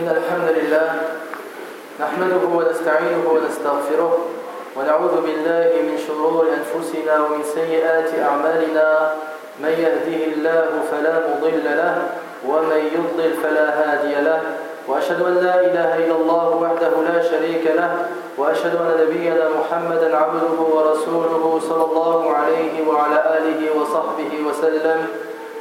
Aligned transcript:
إن 0.00 0.08
الحمد 0.08 0.48
لله 0.58 0.88
نحمده 2.00 2.42
ونستعينه 2.56 3.24
ونستغفره 3.32 4.12
ونعوذ 4.76 5.14
بالله 5.26 5.70
من 5.88 5.96
شرور 6.06 6.46
أنفسنا 6.58 7.14
ومن 7.24 7.42
سيئات 7.54 8.10
أعمالنا 8.28 8.88
من 9.62 9.74
يهده 9.84 10.20
الله 10.32 10.68
فلا 10.90 11.14
مضل 11.28 11.64
له 11.64 11.96
ومن 12.48 12.80
يضلل 12.96 13.32
فلا 13.42 13.66
هادي 13.80 14.14
له 14.24 14.40
وأشهد 14.88 15.20
أن 15.22 15.34
لا 15.34 15.60
إله 15.60 15.90
إلا 16.04 16.16
الله 16.16 16.48
وحده 16.62 16.92
لا 17.12 17.22
شريك 17.30 17.64
له 17.76 17.92
وأشهد 18.38 18.74
أن 18.76 18.88
نبينا 19.04 19.48
محمدا 19.58 20.16
عبده 20.16 20.56
ورسوله 20.74 21.60
صلى 21.68 21.84
الله 21.84 22.34
عليه 22.34 22.88
وعلى 22.88 23.18
آله 23.38 23.60
وصحبه 23.80 24.32
وسلم 24.48 24.98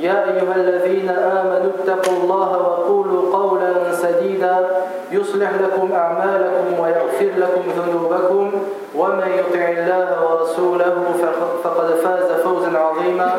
يا 0.00 0.24
أيها 0.24 0.54
الذين 0.56 1.10
آمنوا 1.10 1.70
اتقوا 1.78 2.16
الله 2.22 2.50
وقولوا 2.58 3.36
قولا 3.36 3.92
سديدا. 3.92 4.66
يصلح 5.12 5.50
لكم 5.60 5.92
أعمالكم 5.92 6.80
ويغفر 6.80 7.30
لكم 7.36 7.62
ذنوبكم. 7.78 8.52
ومن 8.94 9.28
يطع 9.38 9.68
الله 9.68 10.08
ورسوله 10.24 10.94
فقد 11.64 11.86
فاز 11.86 12.32
فوزا 12.44 12.78
عظيما. 12.78 13.36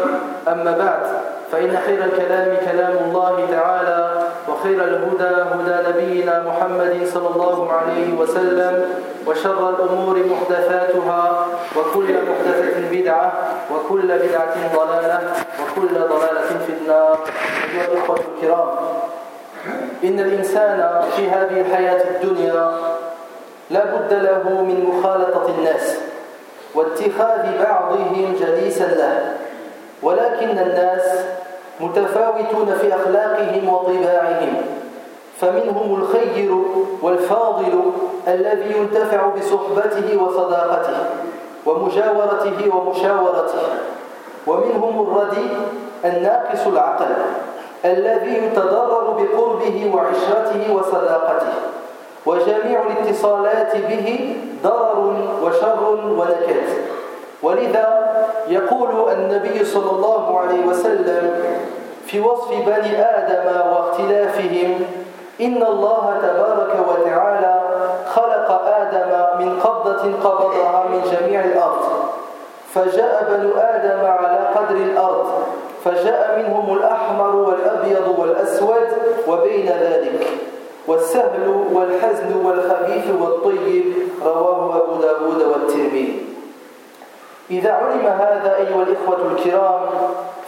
أما 0.47 0.77
بعد 0.77 1.03
فإن 1.51 1.77
خير 1.85 2.03
الكلام 2.03 2.57
كلام 2.71 2.97
الله 3.05 3.45
تعالى. 3.51 4.16
وخير 4.49 4.83
الهدى 4.83 5.35
هدى 5.53 5.89
نبينا 5.89 6.43
محمد 6.47 7.07
صلى 7.13 7.27
الله 7.35 7.71
عليه 7.71 8.13
وسلم 8.19 8.85
وشر 9.27 9.69
الأمور 9.69 10.23
محدثاتها 10.25 11.45
وكل 11.77 12.07
محدثة 12.13 12.89
بدعة 12.91 13.33
وكل 13.73 14.07
بدعة 14.07 14.55
ضلالة 14.75 15.19
وكل 15.61 15.93
ضلالة 15.93 16.49
في 16.67 16.73
النار. 16.81 17.19
أيها 17.73 17.87
الإخوة 17.91 18.19
الكرام 18.19 18.69
إن 20.03 20.19
الإنسان 20.19 21.01
في 21.15 21.29
هذه 21.29 21.61
الحياة 21.61 22.03
الدنيا 22.11 22.71
لا 23.69 23.85
بد 23.85 24.13
له 24.13 24.61
من 24.61 24.85
مخالطة 24.85 25.49
الناس 25.57 25.95
واتخاذ 26.75 27.63
بعضهم 27.63 28.35
جليسا 28.39 28.83
له 28.85 29.33
ولكن 30.03 30.49
الناس 30.49 31.03
متفاوتون 31.79 32.73
في 32.81 32.95
أخلاقهم 32.95 33.69
وطباعهم. 33.73 34.53
فمنهم 35.41 36.01
الخير 36.01 36.55
والفاضل 37.01 37.81
الذي 38.27 38.77
ينتفع 38.77 39.27
بصحبته 39.27 40.23
وصداقته 40.23 40.97
ومجاورته 41.65 42.75
ومشاورته. 42.75 43.59
ومنهم 44.47 45.07
الردي 45.07 45.47
الناقص 46.05 46.67
العقل 46.67 47.05
الذي 47.85 48.45
يتضرر 48.45 49.11
بقربه 49.11 49.91
وعشرته 49.95 50.73
وصداقته. 50.75 51.53
وجميع 52.25 52.81
الاتصالات 52.81 53.77
به 53.77 54.35
ضرر 54.63 55.15
وشر 55.43 55.97
ونكد. 56.17 56.86
ولذا 57.43 58.17
يقول 58.47 59.11
النبي 59.11 59.65
صلى 59.65 59.91
الله 59.91 60.39
عليه 60.39 60.65
وسلم 60.65 61.31
في 62.05 62.19
وصف 62.19 62.49
بني 62.51 63.01
آدم 63.01 63.71
واختلافهم 63.71 64.79
إن 65.41 65.63
الله 65.63 66.17
تبارك 66.21 66.89
وتعالى 66.89 67.61
خلق 68.15 68.51
آدم 68.65 69.45
من 69.45 69.59
قبضة 69.59 70.29
قبضها 70.29 70.85
من 70.89 71.01
جميع 71.11 71.43
الأرض 71.45 71.81
فجاء 72.73 73.27
بنو 73.29 73.51
آدم 73.57 74.05
على 74.05 74.47
قدر 74.55 74.75
الأرض 74.75 75.27
فجاء 75.85 76.39
منهم 76.39 76.77
الأحمر 76.77 77.35
والأبيض 77.35 78.15
والأسود 78.19 78.87
وبين 79.27 79.65
ذلك 79.65 80.27
والسهل 80.87 81.65
والحزن 81.73 82.45
والخبيث 82.45 83.05
والطيب 83.21 83.93
رواه 84.25 84.77
أبو 84.77 85.01
داود 85.01 85.41
والترمذي. 85.41 86.36
إذا 87.51 87.71
علم 87.71 88.05
هذا 88.05 88.55
أيها 88.55 88.83
الإخوة 88.83 89.31
الكرام 89.31 89.81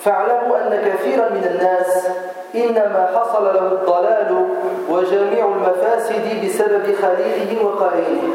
فاعلموا 0.03 0.57
أن 0.57 0.81
كثيرا 0.85 1.29
من 1.29 1.43
الناس 1.43 2.07
إنما 2.55 3.09
حصل 3.15 3.43
له 3.43 3.67
الضلال 3.67 4.47
وجميع 4.89 5.45
المفاسد 5.45 6.45
بسبب 6.45 6.95
خليله 6.95 7.65
وقرينه 7.65 8.33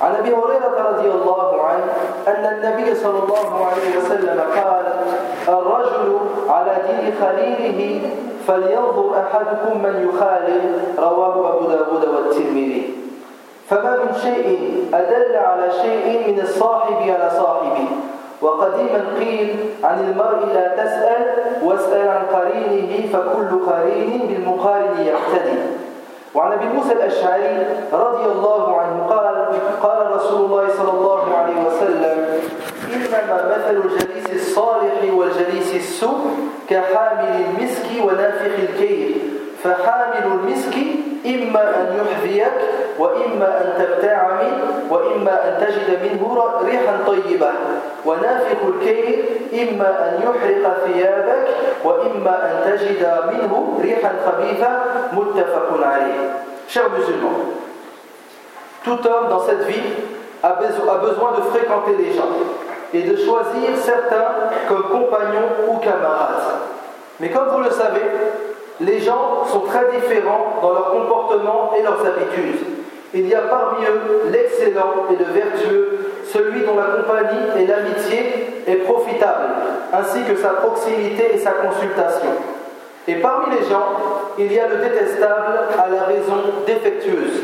عن 0.00 0.14
أبي 0.14 0.28
هريرة 0.28 0.90
رضي 0.90 1.08
الله 1.10 1.62
عنه 1.62 1.84
أن 2.28 2.44
النبي 2.54 2.94
صلى 2.94 3.18
الله 3.18 3.66
عليه 3.66 3.98
وسلم 3.98 4.40
قال 4.40 4.84
الرجل 5.48 6.18
على 6.48 6.76
دين 6.88 7.14
خليله 7.20 8.10
فلينظر 8.46 9.14
أحدكم 9.20 9.82
من 9.82 10.08
يخالل. 10.08 10.78
رواه 10.98 11.56
أبو 11.56 11.66
داود 11.66 12.04
والترمذي. 12.14 13.03
فما 13.70 13.96
من 13.96 14.12
شيء 14.22 14.84
أدل 14.94 15.36
على 15.36 15.72
شيء 15.82 16.32
من 16.32 16.40
الصاحب 16.40 17.00
على 17.02 17.30
صاحبه. 17.30 17.88
وقديما 18.42 19.04
قيل 19.18 19.56
عن 19.84 19.98
المرء 20.04 20.54
لا 20.54 20.66
تسأل 20.84 21.26
واسأل 21.62 22.08
عن 22.08 22.22
قرينه 22.32 22.92
فكل 23.12 23.50
قرين 23.70 24.26
بالمقارن 24.28 24.94
يقتدي. 25.06 25.58
وعن 26.34 26.52
أبي 26.52 26.64
موسى 26.64 26.92
الأشعري 26.92 27.66
رضي 27.92 28.24
الله 28.24 28.80
عنه 28.80 29.06
قال 29.06 29.36
قال 29.82 30.16
رسول 30.16 30.44
الله 30.44 30.68
صلى 30.78 30.90
الله 30.90 31.36
عليه 31.36 31.58
وسلم 31.66 32.16
إنما 32.94 33.56
مثل 33.56 33.76
الجليس 33.76 34.26
الصالح 34.34 35.14
والجليس 35.14 35.74
السوء 35.74 36.30
كحامل 36.70 37.44
المسك 37.44 37.86
ونافخ 38.04 38.54
الكيل. 38.58 39.14
فحامل 39.62 40.24
المسك 40.32 40.74
إما 41.26 41.62
أن 41.80 41.86
يحذيك 42.00 42.52
واما 42.98 43.60
ان 43.60 43.68
تبتاع 43.78 44.28
منه 44.42 44.90
واما 44.90 45.48
ان 45.48 45.66
تجد 45.66 45.98
منه 46.02 46.50
ريحا 46.64 46.98
طيبه 47.06 47.50
ونافخ 48.04 48.58
الكيل 48.68 49.24
اما 49.52 49.88
ان 50.08 50.22
يحرق 50.22 50.76
ثيابك 50.86 51.46
واما 51.84 52.36
ان 52.50 52.72
تجد 52.72 53.02
منه 53.32 53.78
ريحا 53.82 54.12
خبيثه 54.26 54.80
متفق 55.12 55.86
عليه 55.86 56.44
Chers 56.66 56.88
musulmans, 56.88 57.44
tout 58.84 59.06
homme 59.06 59.28
dans 59.28 59.40
cette 59.40 59.64
vie 59.64 59.92
a 60.42 60.52
besoin 60.52 61.32
de 61.32 61.42
fréquenter 61.42 61.94
les 61.98 62.12
gens 62.12 62.32
et 62.94 63.02
de 63.02 63.16
choisir 63.16 63.76
certains 63.76 64.32
comme 64.68 64.84
compagnons 64.84 65.68
ou 65.68 65.76
camarades. 65.76 66.42
Mais 67.20 67.30
comme 67.30 67.48
vous 67.48 67.62
le 67.62 67.70
savez, 67.70 68.00
les 68.80 69.00
gens 69.00 69.44
sont 69.46 69.60
très 69.60 69.90
différents 69.92 70.58
dans 70.62 70.72
leur 70.72 70.90
comportement 70.90 71.72
et 71.78 71.82
leurs 71.82 72.00
habitudes. 72.04 72.83
Il 73.14 73.28
y 73.28 73.34
a 73.34 73.42
parmi 73.42 73.84
eux 73.84 74.30
l'excellent 74.32 75.06
et 75.10 75.16
le 75.16 75.24
vertueux, 75.32 75.98
celui 76.32 76.62
dont 76.62 76.76
la 76.76 76.96
compagnie 76.96 77.46
et 77.56 77.66
l'amitié 77.66 78.62
est 78.66 78.76
profitable, 78.84 79.44
ainsi 79.92 80.22
que 80.24 80.36
sa 80.36 80.48
proximité 80.50 81.34
et 81.34 81.38
sa 81.38 81.52
consultation. 81.52 82.30
Et 83.06 83.16
parmi 83.16 83.54
les 83.56 83.68
gens, 83.68 83.86
il 84.36 84.52
y 84.52 84.58
a 84.58 84.66
le 84.66 84.76
détestable 84.78 85.58
à 85.78 85.88
la 85.88 86.04
raison 86.04 86.64
défectueuse, 86.66 87.42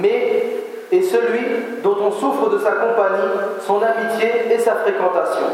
mais 0.00 0.46
est 0.90 1.02
celui 1.02 1.44
dont 1.82 1.96
on 2.02 2.10
souffre 2.10 2.48
de 2.48 2.58
sa 2.58 2.72
compagnie, 2.72 3.30
son 3.60 3.80
amitié 3.82 4.52
et 4.52 4.58
sa 4.58 4.76
fréquentation. 4.76 5.46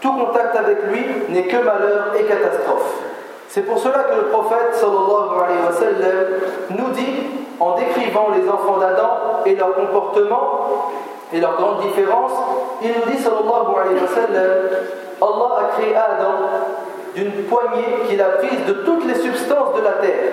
Tout 0.00 0.12
contact 0.12 0.56
avec 0.56 0.78
lui 0.90 1.04
n'est 1.28 1.44
que 1.46 1.56
malheur 1.56 2.12
et 2.18 2.24
catastrophe. 2.24 3.00
C'est 3.48 3.62
pour 3.62 3.78
cela 3.78 4.04
que 4.10 4.16
le 4.16 4.28
prophète 4.28 4.74
sallallahu 4.74 5.44
alayhi 5.44 5.64
wa 5.66 5.72
sallam 5.72 6.26
nous 6.70 6.90
dit, 6.90 7.26
en 7.60 7.76
décrivant 7.76 8.28
les 8.34 8.48
enfants 8.48 8.78
d'Adam 8.78 9.42
et 9.44 9.54
leur 9.54 9.74
comportement 9.74 10.90
et 11.32 11.40
leurs 11.40 11.56
grandes 11.56 11.82
différences, 11.82 12.32
il 12.82 12.88
nous 12.88 13.12
dit 13.12 13.22
sallallahu 13.22 13.74
alayhi 13.80 14.00
wa 14.00 14.08
sallam, 14.08 14.50
Allah 15.20 15.58
a 15.58 15.76
créé 15.76 15.94
Adam 15.94 16.36
d'une 17.14 17.44
poignée 17.44 18.08
qu'il 18.08 18.20
a 18.20 18.30
prise 18.38 18.64
de 18.66 18.72
toutes 18.72 19.04
les 19.06 19.14
substances 19.14 19.74
de 19.76 19.82
la 19.82 19.92
terre. 19.92 20.32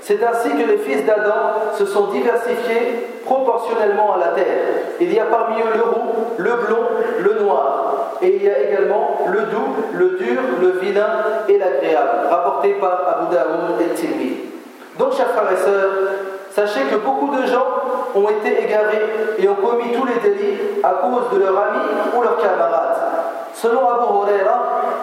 C'est 0.00 0.22
ainsi 0.22 0.50
que 0.50 0.68
les 0.68 0.78
fils 0.78 1.04
d'Adam 1.04 1.72
se 1.76 1.86
sont 1.86 2.08
diversifiés 2.08 3.08
proportionnellement 3.24 4.14
à 4.14 4.18
la 4.18 4.28
terre. 4.28 4.64
Il 5.00 5.12
y 5.12 5.18
a 5.18 5.24
parmi 5.24 5.56
eux 5.60 5.76
le 5.76 5.82
roux, 5.82 6.12
le 6.36 6.50
blond, 6.50 6.86
le 7.20 7.42
noir. 7.42 8.16
Et 8.20 8.36
il 8.36 8.42
y 8.44 8.50
a 8.50 8.58
également 8.58 9.20
le 9.26 9.40
doux, 9.40 9.74
le 9.94 10.10
dur, 10.10 10.40
le 10.60 10.68
vilain 10.80 11.24
et 11.48 11.58
l'agréable, 11.58 12.28
rapporté 12.30 12.74
par 12.74 13.00
Abu 13.16 13.34
Daoud 13.34 13.80
et 13.80 13.94
Tirmidhi. 13.94 14.36
Donc, 14.98 15.14
chers 15.14 15.30
frères 15.30 15.50
et 15.52 15.56
sœurs, 15.56 15.90
sachez 16.54 16.82
que 16.90 16.96
beaucoup 16.96 17.34
de 17.34 17.46
gens 17.46 17.66
ont 18.14 18.28
été 18.28 18.62
égarés 18.62 19.02
et 19.38 19.48
ont 19.48 19.56
commis 19.56 19.92
tous 19.92 20.06
les 20.06 20.20
délits 20.20 20.58
à 20.82 20.90
cause 20.90 21.30
de 21.32 21.44
leur 21.44 21.56
ami 21.58 21.80
ou 22.16 22.22
leur 22.22 22.36
camarade. 22.38 22.96
Selon 23.54 23.80
Abu 23.88 24.04
Huraira, 24.04 24.60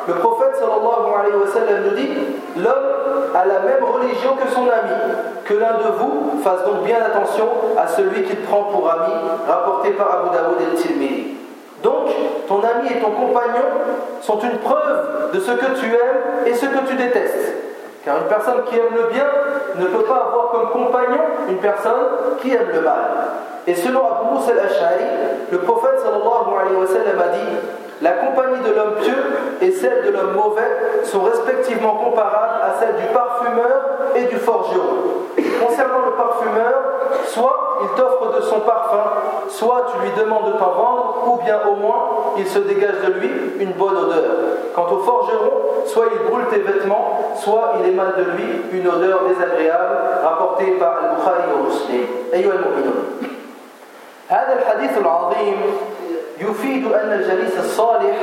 le 0.07 0.13
prophète 0.15 0.56
sallallahu 0.56 1.12
alayhi 1.19 1.36
wa 1.36 1.48
sallam 1.48 1.83
nous 1.89 1.95
dit 1.95 2.09
L'homme 2.57 3.36
a 3.36 3.45
la 3.45 3.59
même 3.59 3.83
religion 3.83 4.36
que 4.36 4.50
son 4.50 4.63
ami. 4.63 4.95
Que 5.45 5.53
l'un 5.56 5.74
de 5.74 5.98
vous 5.98 6.42
fasse 6.44 6.63
donc 6.65 6.83
bien 6.83 6.98
attention 6.98 7.48
à 7.77 7.88
celui 7.88 8.24
qu'il 8.24 8.42
prend 8.42 8.63
pour 8.63 8.89
ami, 8.89 9.13
rapporté 9.47 9.92
par 9.92 10.07
Abu 10.12 10.36
Daoud 10.36 10.57
et 10.62 10.75
Tirmidhi. 10.75 11.38
Donc, 11.83 12.09
ton 12.47 12.59
ami 12.59 12.89
et 12.89 13.00
ton 13.00 13.12
compagnon 13.12 13.65
sont 14.21 14.39
une 14.39 14.59
preuve 14.59 15.31
de 15.33 15.39
ce 15.39 15.51
que 15.51 15.80
tu 15.80 15.88
aimes 15.88 16.45
et 16.45 16.54
ce 16.54 16.65
que 16.65 16.88
tu 16.88 16.95
détestes. 16.95 17.56
Car 18.06 18.18
une 18.18 18.27
personne 18.27 18.63
qui 18.69 18.75
aime 18.75 18.95
le 18.95 19.13
bien 19.13 19.25
ne 19.79 19.85
peut 19.85 20.03
pas 20.03 20.27
avoir 20.27 20.50
comme 20.51 20.69
compagnon 20.69 21.21
une 21.50 21.57
personne 21.57 22.38
qui 22.41 22.51
aime 22.53 22.69
le 22.73 22.81
mal. 22.81 23.01
Et 23.68 23.75
selon 23.75 24.00
Abu 24.00 24.34
Moussa 24.34 24.52
al-Ash'ari, 24.54 25.06
le 25.52 25.58
prophète 25.60 26.00
sallallahu 26.00 26.50
alayhi 26.60 26.78
wa 26.80 26.88
sallam 26.88 27.19
a 27.22 27.28
dit 27.30 27.58
La 28.02 28.12
compagnie 28.12 28.60
de 28.66 28.74
l'homme 28.74 28.96
pieux 29.02 29.24
et 29.62 29.72
celle 29.72 30.04
de 30.04 30.10
l'homme 30.10 30.34
mauvais 30.34 31.04
sont 31.04 31.22
respectivement 31.22 31.96
comparables 31.96 32.62
à 32.63 32.80
celle 32.80 32.96
du 32.96 33.13
parfumeur 33.13 34.16
et 34.16 34.24
du 34.24 34.38
forgeron. 34.38 35.30
Concernant 35.62 36.06
le 36.08 36.12
parfumeur, 36.18 36.74
soit 37.28 37.78
il 37.84 37.90
t'offre 37.96 38.36
de 38.36 38.42
son 38.42 38.62
parfum, 38.62 39.48
soit 39.48 39.86
tu 39.92 40.02
lui 40.02 40.12
demandes 40.19 40.54
de 40.54 40.57
t'en 40.57 40.72
vendre, 40.72 41.16
ou 41.28 41.44
bien 41.44 41.60
au 41.69 41.75
moins 41.75 42.34
il 42.38 42.48
se 42.48 42.60
dégage 42.60 43.02
de 43.06 43.14
lui 43.19 43.30
une 43.60 43.74
bonne 43.74 43.98
odeur. 43.98 44.24
Quant 44.74 44.88
au 44.92 44.98
forgeron, 44.98 45.52
soit 45.86 46.06
il 46.12 46.30
brûle 46.31 46.46
tes 46.50 46.60
vêtements, 46.60 47.36
soit 47.36 47.74
il 47.80 47.92
émane 47.92 48.14
de 48.18 48.24
lui 48.24 48.80
une 48.80 48.88
odeur 48.88 49.22
désagréable, 49.28 49.98
rapportée 50.24 50.72
par 50.80 50.98
Al-Bukhari 50.98 51.44
au 51.54 51.66
Muslim. 51.66 53.31
هذا 54.31 54.54
الحديث 54.54 54.98
العظيم 54.98 55.57
يفيد 56.39 56.92
أن 56.92 57.13
الجليس 57.13 57.60
الصالح 57.60 58.16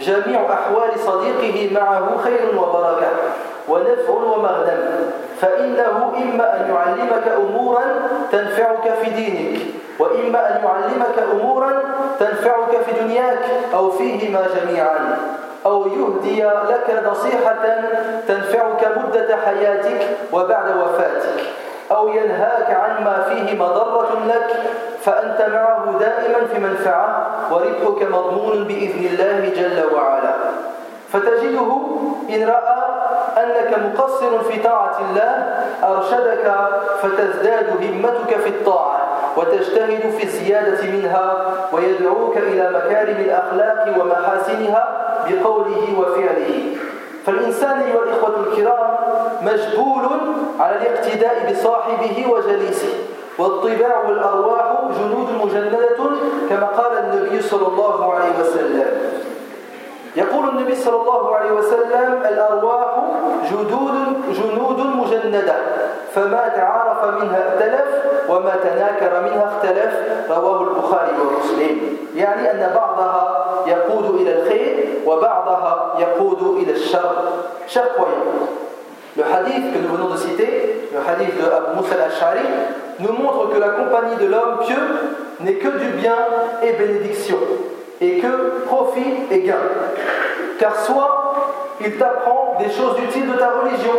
جميع 0.00 0.52
أحوال 0.52 1.00
صديقه 1.06 1.74
معه 1.74 2.16
خير 2.24 2.58
وبركة 2.58 3.08
ونفع 3.68 4.12
ومغنم. 4.12 5.12
فإنه 5.40 6.12
إما 6.22 6.56
أن 6.56 6.70
يعلمك 6.74 7.28
أمورا 7.36 7.82
تنفعك 8.32 8.94
في 9.02 9.10
دينك 9.10 9.60
وإما 9.98 10.50
أن 10.50 10.64
يعلمك 10.64 11.18
أمورا 11.32 11.82
تنفعك 12.18 12.80
في 12.86 13.04
دنياك 13.04 13.44
أو 13.74 13.90
فيهما 13.90 14.46
جميعا 14.54 15.16
أو 15.66 15.86
يهدي 15.86 16.42
لك 16.44 17.04
نصيحة 17.10 17.80
تنفعك 18.28 18.98
مدة 18.98 19.36
حياتك 19.46 20.08
وبعد 20.32 20.76
وفاتك 20.76 21.42
أو 21.90 22.08
ينهاك 22.08 22.70
عما 22.70 23.22
فيه 23.28 23.58
مضرة 23.58 24.18
لك 24.26 24.56
فأنت 25.04 25.50
معه 25.52 25.98
دائما 25.98 26.46
في 26.46 26.58
منفعة 26.60 27.26
وربحك 27.50 28.02
مضمون 28.02 28.64
بإذن 28.64 29.06
الله 29.06 29.52
جل 29.56 29.94
وعلا. 29.94 30.34
فتجده 31.12 31.76
إن 32.30 32.48
رأى 32.48 32.82
أنك 33.36 33.78
مقصر 33.78 34.38
في 34.38 34.60
طاعة 34.62 34.98
الله 35.00 35.64
أرشدك 35.84 36.54
فتزداد 37.02 37.66
همتك 37.82 38.36
في 38.36 38.48
الطاعة 38.48 39.00
وتجتهد 39.36 40.10
في 40.10 40.22
الزيادة 40.22 40.82
منها 40.92 41.52
ويدعوك 41.72 42.36
إلى 42.36 42.70
مكارم 42.70 43.16
الأخلاق 43.16 43.94
ومحاسنها 44.00 44.88
بقوله 45.28 45.98
وفعله. 45.98 46.76
فالإنسان 47.26 47.80
أيها 47.80 48.02
الإخوة 48.02 48.36
الكرام 48.40 48.96
مجبول 49.42 50.08
على 50.60 50.76
الاقتداء 50.76 51.52
بصاحبه 51.52 52.26
وجليسه. 52.30 53.11
والطباع 53.38 54.08
والأرواح 54.08 54.72
جنود 54.98 55.28
مجندة 55.44 55.96
كما 56.50 56.66
قال 56.66 56.98
النبي 56.98 57.42
صلى 57.42 57.66
الله 57.66 58.14
عليه 58.14 58.32
وسلم. 58.40 58.86
يقول 60.16 60.48
النبي 60.48 60.74
صلى 60.74 60.96
الله 60.96 61.36
عليه 61.36 61.50
وسلم 61.50 62.22
الأرواح 62.28 62.90
جدود 63.50 63.94
جنود 64.32 64.80
مجندة. 64.80 65.54
فما 66.14 66.48
تعارف 66.56 67.22
منها 67.22 67.52
ائتلف 67.52 67.88
وما 68.28 68.56
تناكر 68.62 69.20
منها 69.20 69.44
اختلف. 69.44 69.92
رواه 70.30 70.62
البخاري 70.62 71.12
ومسلم. 71.20 71.96
يعني 72.16 72.50
أن 72.50 72.72
بعضها 72.74 73.44
يقود 73.66 74.20
إلى 74.20 74.42
الخير 74.42 74.88
وبعضها 75.06 75.94
يقود 75.98 76.56
إلى 76.56 76.72
الشر. 76.72 77.12
croyant. 77.96 78.48
Le 79.16 79.24
hadith 79.24 79.72
que 79.72 79.78
nous 79.78 79.96
venons 79.96 80.10
de 80.10 80.16
citer, 80.16 80.88
le 80.92 81.00
hadith 81.00 81.36
de 81.36 81.44
Abu 81.50 81.76
Musa 81.76 81.94
al-Ash'ari, 81.94 82.46
nous 82.98 83.12
montre 83.12 83.50
que 83.50 83.58
la 83.58 83.70
compagnie 83.70 84.16
de 84.16 84.26
l'homme 84.26 84.58
pieux 84.66 84.76
n'est 85.40 85.54
que 85.54 85.68
du 85.68 85.88
bien 85.98 86.16
et 86.62 86.72
bénédiction, 86.72 87.38
et 88.00 88.18
que 88.18 88.64
profit 88.66 89.14
et 89.30 89.40
gain. 89.40 89.56
Car 90.58 90.76
soit 90.80 91.34
il 91.80 91.96
t'apprend 91.96 92.56
des 92.58 92.70
choses 92.70 92.96
utiles 93.08 93.30
de 93.30 93.36
ta 93.36 93.50
religion, 93.50 93.98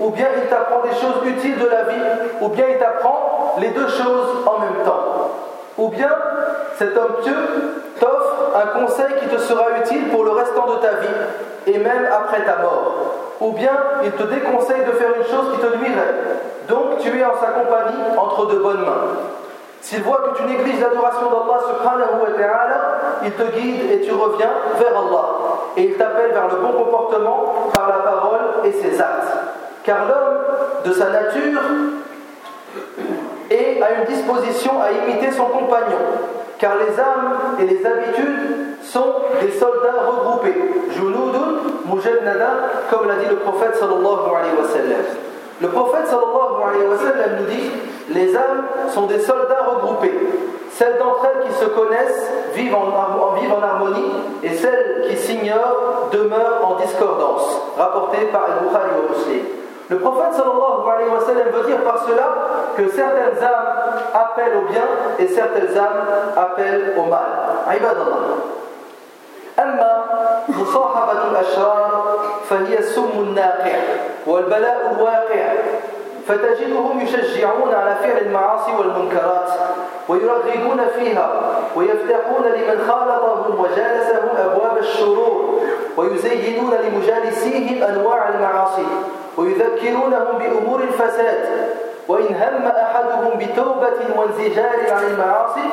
ou 0.00 0.10
bien 0.10 0.26
il 0.36 0.48
t'apprend 0.48 0.82
des 0.82 0.94
choses 0.94 1.26
utiles 1.26 1.58
de 1.58 1.66
la 1.66 1.84
vie, 1.84 2.02
ou 2.40 2.48
bien 2.48 2.64
il 2.70 2.78
t'apprend 2.78 3.54
les 3.60 3.68
deux 3.68 3.88
choses 3.88 4.44
en 4.46 4.58
même 4.58 4.84
temps. 4.84 5.30
Ou 5.78 5.88
bien 5.88 6.10
cet 6.78 6.96
homme 6.96 7.16
pieux 7.22 7.32
t'offre 7.98 8.21
un 8.54 8.80
conseil 8.80 9.14
qui 9.20 9.28
te 9.28 9.38
sera 9.40 9.66
utile 9.78 10.08
pour 10.08 10.24
le 10.24 10.30
restant 10.32 10.66
de 10.66 10.76
ta 10.76 10.94
vie, 10.94 11.08
et 11.66 11.78
même 11.78 12.08
après 12.12 12.44
ta 12.44 12.56
mort. 12.62 12.94
Ou 13.40 13.52
bien 13.52 13.72
il 14.04 14.12
te 14.12 14.22
déconseille 14.22 14.84
de 14.86 14.92
faire 14.92 15.08
une 15.16 15.24
chose 15.24 15.52
qui 15.54 15.60
te 15.60 15.76
nuirait. 15.76 16.14
Donc 16.68 16.98
tu 17.00 17.18
es 17.18 17.24
en 17.24 17.34
sa 17.34 17.48
compagnie 17.48 18.16
entre 18.16 18.46
de 18.46 18.58
bonnes 18.58 18.82
mains. 18.82 19.18
S'il 19.80 20.02
voit 20.02 20.20
que 20.30 20.36
tu 20.38 20.44
négliges 20.44 20.80
l'adoration 20.80 21.26
d'Allah 21.26 21.60
subhanahu 21.60 22.22
wa 22.22 22.38
ta'ala, 22.38 22.80
il 23.24 23.32
te 23.32 23.42
guide 23.42 23.90
et 23.90 24.00
tu 24.00 24.12
reviens 24.12 24.50
vers 24.78 24.96
Allah. 24.96 25.28
Et 25.76 25.82
il 25.84 25.96
t'appelle 25.96 26.30
vers 26.32 26.48
le 26.48 26.56
bon 26.56 26.84
comportement 26.84 27.70
par 27.74 27.88
la 27.88 27.98
parole 28.04 28.64
et 28.64 28.72
ses 28.72 29.00
actes. 29.00 29.32
Car 29.82 30.06
l'homme, 30.06 30.84
de 30.84 30.92
sa 30.92 31.10
nature, 31.10 31.60
est 33.50 33.82
à 33.82 33.90
une 33.98 34.04
disposition 34.04 34.72
à 34.80 34.92
imiter 34.92 35.32
son 35.32 35.46
compagnon. 35.46 35.98
Car 36.62 36.76
les 36.76 36.96
âmes 36.96 37.58
et 37.58 37.64
les 37.64 37.84
habitudes 37.84 38.78
sont 38.84 39.14
des 39.40 39.50
soldats 39.50 40.06
regroupés. 40.06 40.54
Junudun 40.94 41.58
mujannada, 41.92 42.50
comme 42.88 43.08
l'a 43.08 43.16
dit 43.16 43.26
le 43.28 43.34
prophète 43.38 43.74
sallallahu 43.74 44.30
alayhi 44.30 44.54
wa 44.56 44.68
sallam. 44.68 45.02
Le 45.60 45.68
prophète 45.70 46.06
sallallahu 46.06 46.62
alayhi 46.68 46.86
wa 46.86 46.96
sallam 46.98 47.30
nous 47.40 47.46
dit 47.46 47.68
les 48.10 48.36
âmes 48.36 48.62
sont 48.94 49.06
des 49.06 49.18
soldats 49.18 49.66
regroupés. 49.74 50.14
Celles 50.70 50.98
d'entre 50.98 51.26
elles 51.34 51.48
qui 51.48 51.54
se 51.54 51.64
connaissent 51.64 52.30
vivent 52.54 52.76
en, 52.76 52.92
harmonie 53.60 54.12
et 54.44 54.54
celles 54.54 55.06
qui 55.08 55.16
s'ignorent 55.16 56.10
demeurent 56.12 56.60
en 56.62 56.76
discordance. 56.76 57.60
Rapporté 57.76 58.18
par 58.26 58.44
Al-Bukhari 58.44 58.90
au 59.02 59.12
Muslim. 59.12 59.61
Le 59.92 59.98
prophète 59.98 60.32
sallallahu 60.32 60.88
alayhi 60.88 61.10
wa 61.10 61.20
sallam 61.20 61.48
veut 61.52 61.66
dire 61.68 61.84
par 61.84 61.98
cela 62.08 62.28
que 62.74 62.88
certaines 62.88 63.36
âmes 63.44 63.68
appellent 64.14 64.56
au 64.56 64.72
bien 64.72 64.88
et 65.18 65.28
certaines 65.28 65.76
âmes 65.76 66.08
appellent 66.34 66.94
au 66.96 67.02
mal. 67.02 67.28
Ibadallah. 67.68 68.40
أما 69.58 70.04
مصاحبة 70.48 71.30
الأشرار 71.30 72.18
فهي 72.48 72.78
السم 72.78 73.10
الناقع 73.16 73.76
والبلاء 74.26 74.94
الواقع 74.96 75.52
فتجدهم 76.28 77.00
يشجعون 77.00 77.74
على 77.74 77.94
فعل 77.94 78.18
المعاصي 78.26 78.72
والمنكرات 78.78 79.50
ويرغبون 80.08 80.80
فيها 80.98 81.30
ويفتحون 81.76 82.44
لمن 82.44 82.78
خالطهم 82.88 83.60
وجالسهم 83.60 84.28
أبواب 84.38 84.78
الشرور 84.78 85.60
ويزينون 85.96 86.74
لمجالسيهم 86.74 87.82
أنواع 87.82 88.28
المعاصي 88.28 88.86
ويذكرونهم 89.36 90.38
بأمور 90.38 90.80
الفساد 90.80 91.48
وإن 92.08 92.26
هم 92.34 92.66
أحدهم 92.66 93.38
بتوبة 93.38 93.98
وانزجار 94.16 94.80
عن 94.90 95.04
المعاصي 95.04 95.68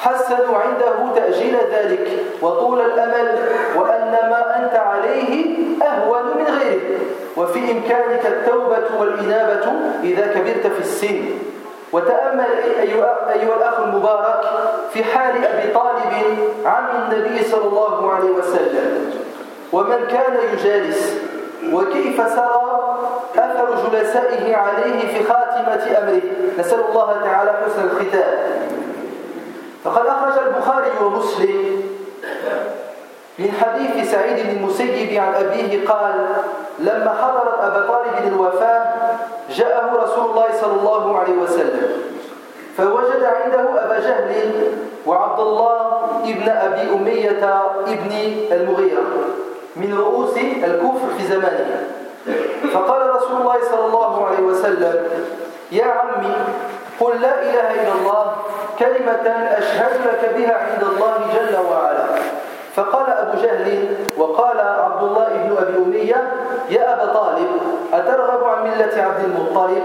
حسنوا 0.00 0.58
عنده 0.58 1.14
تأجيل 1.14 1.56
ذلك. 1.72 2.08
وطول 2.42 2.80
الأمل 2.80 3.38
وأن 3.76 4.10
ما 4.30 4.56
أنت 4.56 4.76
عليه 4.76 5.56
أهون 5.82 6.22
من 6.36 6.46
غيره. 6.60 6.98
وفي 7.36 7.58
إمكانك 7.58 8.26
التوبة 8.26 9.00
والإنابة 9.00 9.72
إذا 10.02 10.26
كبرت 10.26 10.66
في 10.66 10.80
السن. 10.80 11.24
وتأمل 11.92 12.46
أيها 12.80 13.56
الأخ 13.56 13.80
المبارك 13.80 14.40
في 14.92 15.04
حال 15.04 15.44
أبي 15.44 15.72
طالب 15.74 16.38
عم 16.66 16.86
النبي 17.02 17.44
صلى 17.44 17.64
الله 17.68 18.12
عليه 18.12 18.30
وسلم. 18.30 19.10
ومن 19.72 20.06
كان 20.10 20.36
يجالس 20.52 21.16
وكيف 21.72 22.28
سرى 22.28 22.91
أثر 23.64 23.88
جلسائه 23.92 24.56
عليه 24.56 25.14
في 25.14 25.24
خاتمة 25.24 25.98
أمره. 25.98 26.22
نسأل 26.58 26.80
الله 26.90 27.16
تعالى 27.24 27.52
حسن 27.64 27.84
الختام. 27.84 28.38
فقد 29.84 30.06
أخرج 30.06 30.46
البخاري 30.46 30.90
ومسلم 31.04 31.82
من 33.38 33.52
حديث 33.60 34.10
سعيد 34.10 34.46
بن 34.46 34.50
المسيب 34.50 35.20
عن 35.20 35.34
أبيه 35.34 35.88
قال 35.88 36.14
لما 36.78 37.14
حضرت 37.22 37.58
أبا 37.60 37.86
طالب 37.86 38.34
الوفاة 38.34 38.84
جاءه 39.50 40.02
رسول 40.04 40.30
الله 40.30 40.46
صلى 40.60 40.72
الله 40.80 41.18
عليه 41.18 41.32
وسلم 41.32 41.90
فوجد 42.76 43.24
عنده 43.24 43.84
أبا 43.84 43.98
جهل 43.98 44.52
وعبد 45.06 45.40
الله 45.40 46.02
ابن 46.24 46.48
أبي 46.48 46.94
أمية 46.94 47.62
ابن 47.86 48.12
المغيرة 48.52 49.02
من 49.76 49.94
رؤوس 49.98 50.36
الكفر 50.64 51.08
في 51.18 51.24
زمانه. 51.24 51.86
فقال 52.74 53.14
رسول 53.16 53.40
الله 53.40 53.56
صلى 53.70 53.86
الله 53.86 54.26
عليه 54.26 54.40
وسلم 54.40 54.94
يا 55.72 55.84
عمي 55.84 56.34
قل 57.00 57.20
لا 57.20 57.42
إله 57.42 57.70
إلا 57.82 57.92
الله 58.00 58.32
كلمة 58.78 59.26
أشهد 59.58 59.92
لك 60.06 60.34
بها 60.36 60.54
عند 60.54 60.82
الله 60.82 61.14
جل 61.34 61.56
وعلا. 61.70 62.04
فقال 62.76 63.06
أبو 63.10 63.42
جهل 63.42 63.96
وقال 64.16 64.60
عبد 64.60 65.02
الله 65.02 65.28
بن 65.28 65.56
أبي 65.58 65.76
أمية 65.76 66.32
يا 66.70 66.94
أبا 66.94 67.12
طالب 67.12 67.48
أترغب 67.92 68.44
عن 68.44 68.64
ملة 68.64 69.02
عبد 69.02 69.24
المطلب؟ 69.24 69.82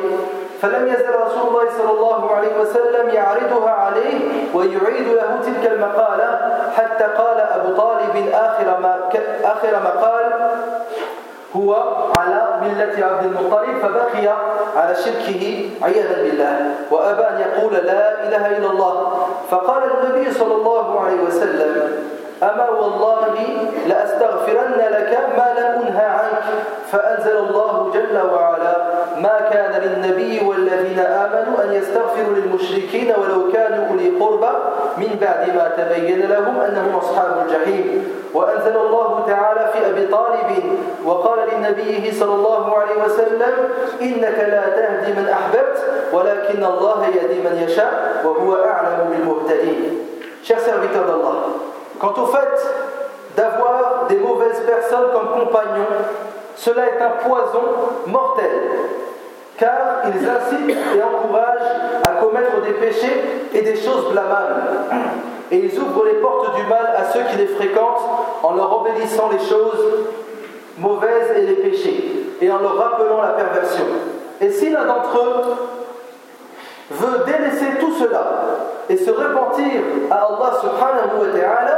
فلم 0.62 0.88
يزل 0.88 1.10
رسول 1.10 1.48
الله 1.48 1.66
صلى 1.78 1.92
الله 1.92 2.36
عليه 2.36 2.60
وسلم 2.62 3.10
يعرضها 3.10 3.70
عليه 3.72 4.20
ويعيد 4.54 5.08
له 5.08 5.40
تلك 5.46 5.72
المقالة 5.72 6.40
حتى 6.78 7.04
قال 7.04 7.40
أبو 7.40 7.76
طالب 7.76 8.30
آخر 8.34 8.80
ما, 8.80 9.10
آخر 9.44 9.72
ما 9.84 9.90
قال 9.90 10.32
هو 11.58 11.76
على 12.18 12.42
ملة 12.62 13.06
عبد 13.06 13.26
المطلب 13.26 13.78
فبقي 13.82 14.28
على 14.76 14.96
شركه 14.96 15.70
عياذا 15.82 16.24
بالله. 16.24 16.72
وأبى 16.92 17.22
أن 17.22 17.38
يقول 17.42 17.74
لا 17.74 18.28
إله 18.28 18.58
إلا 18.58 18.72
الله. 18.72 19.28
فقال 19.52 19.84
النبي 19.84 20.32
صلى 20.32 20.56
الله 20.56 21.00
عليه 21.00 21.22
وسلم 21.22 21.92
أما 22.44 22.70
والله 22.70 23.28
لأستغفرن 23.88 24.74
لك 24.92 25.20
ما 25.38 25.48
لم 25.60 25.82
أنهى 25.88 26.06
عنك. 26.06 26.44
فأنزل 26.92 27.38
الله 27.38 27.92
جل 27.94 28.18
وعلا 28.34 28.76
ما 29.18 29.40
كان 29.52 29.82
للنبي 29.82 30.46
والذين 30.46 31.00
آمنوا 31.00 31.64
أن 31.64 31.74
يستغفروا 31.74 32.36
للمشركين 32.36 33.14
ولو 33.18 33.52
كانوا 33.52 33.88
أولي 33.90 34.10
قربى 34.10 34.54
من 34.98 35.18
بعد 35.22 35.56
ما 35.56 35.72
تبين 35.78 36.30
لهم 36.30 36.60
أنهم 36.60 36.96
أصحاب 36.96 37.32
الجحيم. 37.46 38.14
وأنزل 38.34 38.78
الله 38.78 39.24
تعالى 39.28 39.47
أبي 39.98 40.08
طالب 40.08 40.80
وقال 41.06 41.40
لنبيه 41.54 42.12
صلى 42.20 42.36
الله 42.36 42.78
عليه 42.78 43.04
وسلم 43.06 43.54
إنك 44.02 44.38
لا 44.40 44.70
تهدي 44.70 45.14
من 45.14 45.30
أحببت 45.30 45.78
ولكن 46.14 46.64
الله 46.64 47.06
يهدي 47.06 47.40
من 47.40 47.64
يشاء 47.68 48.22
وهو 48.26 48.56
أعلم 48.56 49.10
بالمهتدين 49.10 50.04
Chers 50.44 50.62
serviteurs 50.62 51.04
d'Allah, 51.06 51.50
Quant 52.00 52.14
au 52.24 52.28
fait 52.28 52.56
d'avoir 53.36 54.06
des 54.08 54.16
mauvaises 54.16 54.62
personnes 54.66 55.10
comme 55.12 55.44
compagnons, 55.44 55.98
cela 56.56 56.84
est 56.86 57.02
un 57.02 57.28
poison 57.28 57.64
mortel, 58.06 58.52
car 59.58 60.04
ils 60.06 60.30
incitent 60.30 60.78
et 60.96 61.04
encouragent 61.04 62.02
à 62.08 62.22
commettre 62.22 62.62
des 62.62 62.74
péchés 62.74 63.50
et 63.54 63.62
des 63.62 63.76
choses 63.76 64.10
blâmables. 64.12 64.62
Et 65.52 65.58
ils 65.58 65.80
ouvrent 65.80 66.06
les 66.06 66.16
portes 66.16 66.56
du 66.56 66.64
mal 66.64 66.94
à 66.98 67.06
ceux 67.12 67.22
qui 67.30 67.38
les 67.38 67.48
fréquentent 67.48 68.04
en 68.44 68.54
leur 68.54 68.80
embellissant 68.80 69.30
les 69.32 69.40
choses 69.40 70.06
mauvaises 70.78 71.32
et 71.36 71.42
les 71.42 71.54
péchés, 71.54 72.34
et 72.42 72.52
en 72.52 72.60
leur 72.60 72.76
rappelant 72.76 73.22
la 73.22 73.30
perversion. 73.30 73.86
Et 74.40 74.52
si 74.52 74.70
l'un 74.70 74.86
d'entre 74.86 75.18
eux 75.18 75.56
veut 76.92 77.24
délaisser 77.26 77.80
tout 77.80 77.94
cela 77.94 78.24
et 78.90 78.96
se 78.96 79.10
repentir 79.10 79.82
à 80.12 80.16
Allah 80.16 80.60
subhanahu 80.62 81.20
wa 81.20 81.40
ta'ala, 81.40 81.78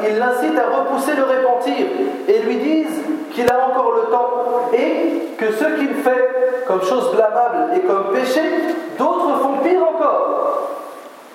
il 0.00 0.18
l'incite 0.18 0.58
à 0.58 0.78
repousser 0.78 1.12
le 1.14 1.22
repentir 1.24 1.86
et 2.26 2.38
lui 2.40 2.56
disent 2.56 3.02
qu'il 3.32 3.50
a 3.50 3.68
encore 3.68 3.92
le 3.92 4.10
temps 4.10 4.70
et 4.72 5.36
que 5.36 5.52
ce 5.52 5.64
qu'il 5.78 5.94
fait 5.94 6.64
comme 6.66 6.82
chose 6.82 7.14
blâmable 7.14 7.74
et 7.76 7.80
comme 7.80 8.12
péché, 8.12 8.40
d'autres 8.98 9.38
font 9.40 9.58
pire 9.62 9.82
encore. 9.82 10.67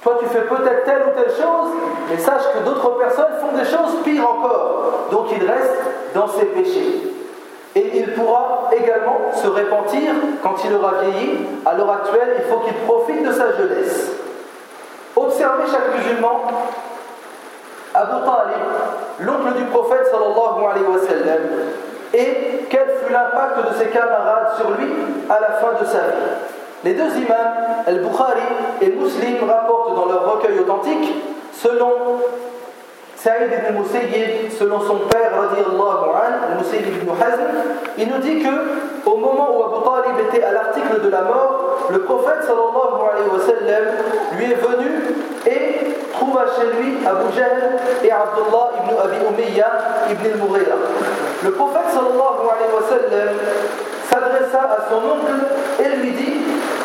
Toi, 0.04 0.18
tu 0.20 0.26
fais 0.28 0.42
peut-être 0.42 0.84
telle 0.84 1.04
ou 1.04 1.20
telle 1.20 1.32
chose, 1.32 1.72
mais 2.10 2.18
sache 2.18 2.44
que 2.54 2.66
d'autres 2.66 2.98
personnes 2.98 3.34
font 3.40 3.58
des 3.58 3.64
choses 3.64 4.04
pires 4.04 4.30
encore. 4.30 5.08
Donc 5.12 5.28
il 5.32 5.50
reste 5.50 5.80
dans 6.14 6.28
ses 6.28 6.46
péchés. 6.46 7.14
Et 7.76 8.00
il 8.00 8.14
pourra 8.14 8.70
également 8.72 9.32
se 9.34 9.48
repentir 9.48 10.12
quand 10.44 10.56
il 10.66 10.76
aura 10.76 10.96
vieilli. 11.02 11.48
À 11.66 11.74
l'heure 11.74 11.92
actuelle, 11.92 12.36
il 12.38 12.44
faut 12.52 12.60
qu'il 12.60 12.76
profite 12.86 13.26
de 13.26 13.32
sa 13.32 13.54
jeunesse. 13.54 14.12
Observez 15.16 15.64
chaque 15.72 15.96
musulman, 15.96 16.42
Abu 17.94 18.26
Talib, 18.26 18.64
l'oncle 19.20 19.54
du 19.56 19.64
prophète 19.66 20.08
sallallahu 20.12 20.66
alayhi 20.70 20.86
wa 20.86 21.00
sallam, 21.00 21.42
et 22.14 22.66
quel 22.70 22.88
fut 23.04 23.14
l'impact 23.14 23.70
de 23.70 23.76
ses 23.78 23.90
camarades 23.90 24.56
sur 24.58 24.72
lui 24.72 24.92
à 25.30 25.40
la 25.40 25.52
fin 25.58 25.80
de 25.80 25.86
sa 25.86 26.00
vie? 26.00 26.53
Les 26.84 26.94
deux 26.94 27.18
imams, 27.18 27.86
Al-Bukhari 27.88 28.42
et 28.82 28.90
Muslim, 28.90 29.50
rapportent 29.50 29.96
dans 29.96 30.06
leur 30.06 30.34
recueil 30.34 30.60
authentique, 30.60 31.14
selon 31.54 32.20
Saïd 33.16 33.52
ibn 33.54 33.80
Musayyib, 33.80 34.52
selon 34.52 34.82
son 34.82 34.98
père, 35.08 35.32
an, 35.34 36.58
Musayyib 36.58 37.02
ibn 37.02 37.10
Hazm, 37.12 37.40
il 37.98 38.10
nous 38.10 38.18
dit 38.18 38.44
que 38.44 39.10
au 39.10 39.16
moment 39.16 39.50
où 39.56 39.64
Abu 39.64 39.84
Talib 39.86 40.28
était 40.28 40.44
à 40.44 40.52
l'article 40.52 41.00
de 41.02 41.10
la 41.10 41.22
mort, 41.22 41.88
le 41.90 42.02
prophète 42.02 42.42
sallallahu 42.42 43.00
alayhi 43.00 43.30
wa 43.32 43.40
sallam 43.40 43.84
lui 44.38 44.52
est 44.52 44.56
venu 44.56 45.16
et 45.46 45.94
trouva 46.12 46.46
chez 46.56 46.68
lui 46.78 46.98
Abu 47.06 47.32
Jahl 47.36 47.80
et 48.04 48.12
Abdullah 48.12 48.72
ibn 48.84 48.96
Abi 49.00 49.18
Umayya 49.30 49.72
ibn 50.12 50.26
al-Mughira. 50.26 50.76
Le 51.44 51.52
prophète 51.52 51.92
sallallahu 51.94 52.44
alayhi 52.44 52.74
wa 52.76 52.84
sallam 52.90 53.36
s'adressa 54.10 54.60
à 54.60 54.90
son 54.90 54.98
oncle 54.98 55.48
et 55.80 55.96
lui 55.98 56.12
dit 56.12 56.43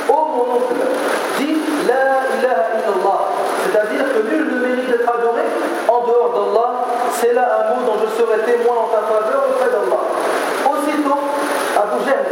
Ô 0.09 0.12
mon 0.15 0.57
oncle, 0.57 0.75
dis 1.38 1.57
La 1.87 2.25
ilaha 2.38 2.65
illallah, 2.81 3.21
c'est-à-dire 3.65 4.05
que 4.12 4.21
nul 4.29 4.45
ne 4.55 4.59
mérite 4.67 4.88
d'être 4.91 5.09
adoré 5.09 5.45
en 5.88 6.00
dehors 6.07 6.33
d'Allah, 6.33 6.71
c'est 7.12 7.33
là 7.35 7.45
un 7.61 7.75
mot 7.75 7.83
dont 7.85 7.99
je 8.00 8.09
serai 8.17 8.38
témoin 8.45 8.77
en 8.85 8.88
ta 8.88 9.05
faveur 9.05 9.45
auprès 9.53 9.69
d'Allah. 9.69 10.03
Aussitôt, 10.65 11.21
Abu 11.77 12.05
Jahl 12.09 12.25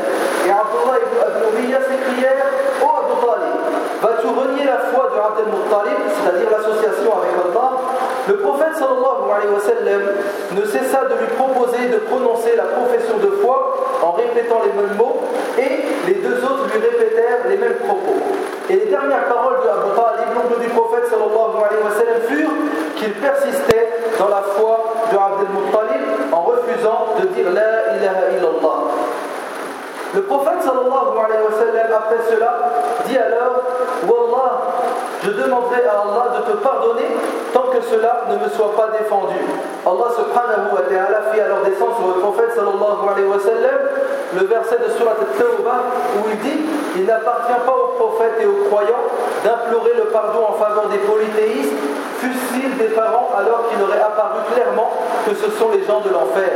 et 0.47 0.51
Abdullah 0.51 0.97
ibn 1.05 1.13
Umayya 1.53 1.81
s'écrièrent 1.85 2.49
Ô 2.81 2.89
Abu 2.97 3.15
Talib, 3.21 3.57
vas-tu 4.01 4.27
renier 4.29 4.65
la 4.65 4.79
foi 4.89 5.13
de 5.13 5.19
Abdel 5.21 5.49
Muttalib, 5.53 6.01
c'est-à-dire 6.17 6.49
l'association 6.51 7.13
avec 7.13 7.33
Allah? 7.37 7.71
Le 8.29 8.37
prophète 8.39 8.75
sallallahu 8.75 9.31
alayhi 9.31 9.53
wa 9.55 9.61
sallam 9.63 10.03
ne 10.53 10.65
cessa 10.65 11.05
de 11.07 11.15
lui 11.15 11.31
proposer 11.39 11.89
de 11.89 11.99
prononcer 12.09 12.57
la 12.57 12.65
profession 12.75 13.17
de 13.23 13.31
foi 13.41 13.77
en 14.03 14.13
répétant 14.13 14.61
les 14.67 14.73
mêmes 14.73 14.97
mots 14.97 15.23
et 15.59 15.86
les 16.07 16.15
deux 16.15 16.39
autres 16.45 16.67
lui 16.73 16.81
répétèrent 16.81 17.49
les 17.49 17.57
mêmes 17.57 17.79
propos. 17.87 18.15
Et 18.71 18.75
les 18.75 18.87
dernières 18.87 19.27
paroles 19.27 19.59
de 19.63 19.69
Abu 19.69 19.91
Talib, 19.95 20.29
l'oncle 20.35 20.61
du 20.61 20.69
prophète 20.69 21.07
sallallahu 21.11 21.59
alayhi 21.67 21.83
wa 21.83 21.91
sallam, 21.91 22.21
furent 22.29 22.57
qu'il 22.97 23.13
persistait 23.15 23.91
dans 24.19 24.29
la 24.29 24.43
foi 24.43 24.95
de 25.11 25.17
Abdel 25.17 25.51
Muttalib 25.55 26.03
en 26.33 26.41
refusant 26.43 27.15
de 27.21 27.27
dire 27.29 27.51
La 27.53 27.97
ilaha 27.97 28.25
illallah. 28.39 28.79
Le 30.15 30.23
prophète 30.23 30.63
sallallahu 30.63 31.15
alayhi 31.15 31.43
wa 31.43 31.55
sallam, 31.59 31.89
après 31.95 32.23
cela, 32.31 32.51
dit 33.07 33.19
alors 33.19 33.63
Wallah, 34.07 34.53
je 35.23 35.31
demanderai 35.31 35.87
à 35.87 36.03
Allah 36.07 36.39
de 36.39 36.53
te 36.53 36.57
pardonner 36.59 37.11
tant 37.53 37.67
que 37.73 37.83
cela 37.83 38.25
ne 38.31 38.37
me 38.37 38.49
soit 38.49 38.75
pas 38.77 38.91
défendu. 38.99 39.39
Allah 39.85 40.11
subhanahu 40.15 40.75
wa 40.75 40.83
ta'ala 40.83 41.33
fit 41.33 41.41
alors 41.41 41.63
descendre 41.65 41.97
sur 41.99 42.09
le 42.15 42.21
prophète 42.21 42.55
sallallahu 42.55 43.03
alayhi 43.11 43.29
wa 43.29 43.39
sallam 43.39 43.81
le 44.35 44.45
verset 44.47 44.79
de 44.83 44.91
Surat 44.91 45.15
al-Tawbah 45.15 46.19
où 46.19 46.29
il 46.31 46.39
dit 46.41 46.61
Il 46.97 47.05
n'appartient 47.07 47.61
pas 47.65 47.77
aux 47.77 47.95
prophètes 47.95 48.43
et 48.43 48.47
aux 48.47 48.67
croyants 48.67 49.07
d'implorer 49.45 49.95
le 49.95 50.11
pardon 50.11 50.51
en 50.51 50.55
faveur 50.59 50.89
des 50.89 50.99
polythéistes, 50.99 51.77
fussent-ils 52.19 52.77
des 52.77 52.91
parents 52.95 53.31
alors 53.37 53.69
qu'il 53.69 53.79
aurait 53.83 54.03
apparu 54.03 54.43
clairement 54.53 54.91
que 55.27 55.35
ce 55.35 55.51
sont 55.55 55.71
les 55.71 55.85
gens 55.85 56.01
de 56.01 56.11
l'enfer. 56.11 56.51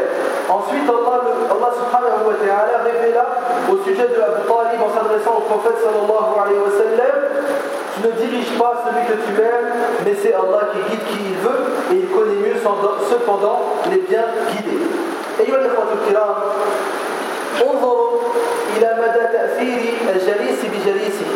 Ensuite, 0.48 0.88
Allah, 0.88 1.22
Allah 1.46 1.70
subhanahu 1.70 2.26
wa 2.26 2.34
ta'ala 2.34 2.82
révéla 2.82 3.26
au 3.70 3.76
sujet 3.86 4.08
de 4.10 4.18
Abu 4.18 4.42
Talib 4.48 4.80
en 4.82 4.90
s'adressant 4.90 5.38
au 5.38 5.44
prophète 5.46 5.78
sallallahu 5.78 6.34
alayhi 6.42 6.58
wa 6.58 6.74
sallam 6.74 7.16
Tu 7.94 7.98
ne 8.02 8.10
diriges 8.18 8.58
pas 8.58 8.82
celui 8.82 9.06
que 9.06 9.18
tu 9.22 9.32
aimes, 9.38 9.70
mais 10.04 10.16
c'est 10.18 10.34
Allah 10.34 10.74
qui 10.74 10.80
guide 10.90 11.06
qui 11.06 11.22
il 11.30 11.38
veut 11.38 11.62
et 11.92 11.96
il 12.02 12.08
connaît 12.10 12.42
mieux 12.42 12.58
cependant 12.58 13.78
les 13.90 14.02
bien 14.02 14.24
guidés. 14.50 14.90
انظروا 17.62 18.18
إلى 18.76 18.96
مدى 19.02 19.24
تأثير 19.32 19.94
الجليس 20.14 20.60
بجليسه 20.64 21.26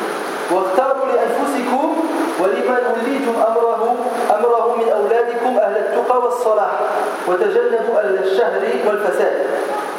واختاروا 0.53 1.07
لأنفسكم 1.07 1.97
ولمن 2.41 2.83
وليتم 2.95 3.37
أمره 3.49 3.97
أمره 4.31 4.77
من 4.77 4.89
أولادكم 4.93 5.59
أهل 5.59 5.77
التقى 5.77 6.19
والصلاح 6.23 6.81
وتجنبوا 7.29 8.01
أهل 8.01 8.19
الشهر 8.25 8.63
والفساد. 8.87 9.47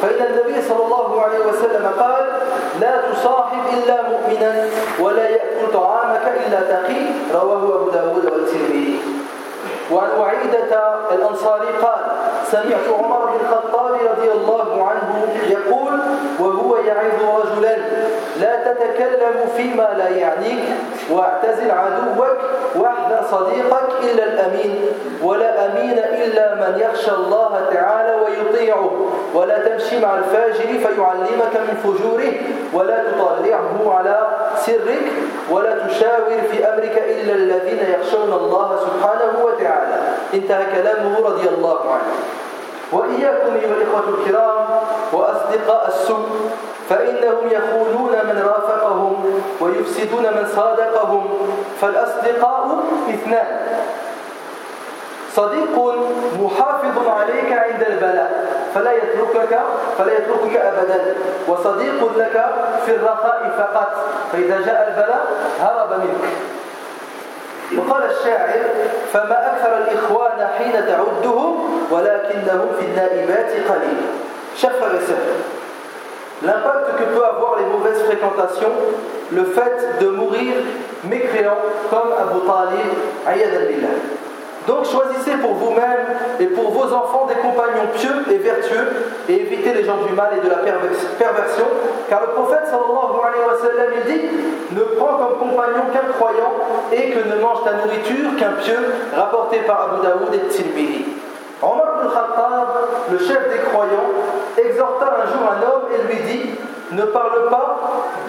فإن 0.02 0.26
النبي 0.26 0.62
صلى 0.62 0.84
الله 0.86 1.22
عليه 1.22 1.40
وسلم 1.40 1.92
قال 2.00 2.26
لا 2.82 3.02
تصاحب 3.12 3.60
إلا 3.74 4.02
مؤمنا 4.10 4.68
ولا 5.00 5.30
يأكل 5.30 5.74
طعامك 5.74 6.22
إلا 6.48 6.60
تقي 6.60 7.02
رواه 7.34 7.76
أبو 7.76 7.90
داود 7.90 8.26
والترمذي. 8.26 9.00
وعن 9.92 10.10
وعيدة 10.20 10.96
الأنصاري 11.12 11.68
قال 11.82 12.02
سمعت 12.52 12.88
عمر 13.00 13.26
بن 13.26 13.46
الخطاب 13.46 13.92
رضي 14.12 14.32
الله 14.32 14.84
عنه 14.84 15.28
يقول 15.50 16.00
وهو 16.40 16.78
يعظ 16.78 17.20
رجلا 17.40 17.78
لا 18.40 18.74
تتكلم 18.74 19.50
فيما 19.58 19.90
لا 19.98 20.10
يعنيك 20.10 20.64
واعتزل 21.12 21.72
عدوك 21.72 22.38
واحذر 22.76 23.22
صديقك 23.32 23.90
إلا 24.04 24.24
الأمين 24.24 24.86
ولا 25.24 25.66
أمين 25.66 26.00
إلا 26.00 26.56
من 26.56 26.80
يخشى 26.80 27.12
الله 27.12 27.62
تعالى 27.74 28.16
ويطيعه 28.22 28.92
ولا 29.34 29.58
تمشي 29.70 30.00
مع 30.00 30.18
الفاجر 30.18 30.66
فيعلمك 30.66 31.56
من 31.56 31.78
فجوره 31.84 32.34
ولا 32.74 33.04
تطلعه 33.12 33.94
على 33.98 34.28
سرك 34.58 35.06
ولا 35.52 35.88
تشاور 35.88 36.42
في 36.52 36.66
أمرك 36.66 37.04
إلا 37.10 37.34
الذين 37.34 37.80
يخشون 38.00 38.34
الله 38.34 38.80
سبحانه 38.80 39.46
وتعالى. 39.46 40.15
انتهى 40.34 40.66
كلامه 40.76 41.20
رضي 41.20 41.50
الله 41.50 41.80
عنه. 41.92 42.14
وإياكم 42.92 43.54
أيها 43.56 43.74
الإخوة 43.74 44.04
الكرام 44.10 44.66
وأصدقاء 45.14 45.88
السوء 45.88 46.28
فإنهم 46.90 47.50
يخونون 47.52 48.12
من 48.12 48.44
رافقهم 48.46 49.42
ويفسدون 49.62 50.24
من 50.24 50.48
صادقهم 50.56 51.28
فالأصدقاء 51.82 52.84
اثنان. 53.10 53.68
صديق 55.36 55.96
محافظ 56.40 57.08
عليك 57.08 57.52
عند 57.52 57.84
البلاء 57.84 58.32
فلا 58.74 58.92
يتركك 58.92 59.60
فلا 59.98 60.14
يتركك 60.14 60.56
ابدا. 60.56 61.16
وصديق 61.48 62.18
لك 62.18 62.46
في 62.86 62.96
الرخاء 62.96 63.56
فقط 63.58 63.92
فإذا 64.32 64.62
جاء 64.66 64.88
البلاء 64.88 65.26
هرب 65.60 66.00
منك. 66.00 66.55
وقال 67.78 68.04
الشاعر 68.04 68.64
فما 69.14 69.52
أكثر 69.52 69.78
الإخوان 69.78 70.48
حين 70.58 70.72
تعدهم 70.72 71.56
ولكنهم 71.92 72.68
في 72.80 72.86
النائبات 72.86 73.52
قليل 73.70 74.02
Chers 74.56 74.72
frères 74.80 75.18
l'impact 76.44 76.98
que 76.98 77.04
peut 77.04 77.26
avoir 77.26 77.58
les 77.60 77.66
mauvaises 77.66 78.04
fréquentations, 78.04 78.72
le 79.32 79.44
fait 79.44 80.00
de 80.00 80.08
mourir 80.08 80.54
mécréant 81.04 81.58
comme 81.90 82.14
Abu 82.14 82.40
Talib, 82.46 82.94
Ayad 83.28 83.68
billah 83.68 84.15
Donc 84.68 84.86
choisissez 84.86 85.38
pour 85.42 85.54
vous-même 85.54 86.06
et 86.40 86.48
pour 86.48 86.72
vos 86.72 86.92
enfants 86.94 87.28
des 87.28 87.36
compagnons 87.36 87.88
pieux 87.94 88.34
et 88.34 88.38
vertueux 88.38 88.88
et 89.30 89.42
évitez 89.42 89.74
les 89.74 89.84
gens 89.84 89.98
du 89.98 90.14
mal 90.14 90.32
et 90.38 90.44
de 90.44 90.50
la 90.50 90.58
perversion. 90.58 91.66
Car 92.10 92.22
le 92.22 92.28
prophète 92.34 92.66
sallallahu 92.66 93.22
alayhi 93.22 93.46
wa 93.46 93.58
sallam 93.62 93.90
il 93.98 94.12
dit 94.12 94.28
Ne 94.72 94.82
prends 94.98 95.18
comme 95.18 95.50
compagnon 95.50 95.86
qu'un 95.94 96.12
croyant 96.18 96.54
et 96.92 97.12
que 97.12 97.30
ne 97.30 97.42
mange 97.42 97.64
ta 97.64 97.74
nourriture 97.74 98.36
qu'un 98.40 98.62
pieux, 98.62 98.80
rapporté 99.16 99.60
par 99.68 99.92
Abu 99.92 100.02
Daoud 100.06 100.34
et 100.34 100.48
Tirmidhi. 100.48 101.06
Omar 101.62 102.02
ibn 102.02 102.10
Khattab, 102.14 102.68
le 103.12 103.18
chef 103.20 103.50
des 103.52 103.70
croyants, 103.70 104.12
exhorta 104.58 105.06
un 105.06 105.26
jour 105.32 105.42
un 105.46 105.62
homme 105.64 105.88
et 105.94 106.14
lui 106.14 106.24
dit 106.24 106.50
ne 106.92 107.04
parle 107.04 107.50
pas 107.50 107.78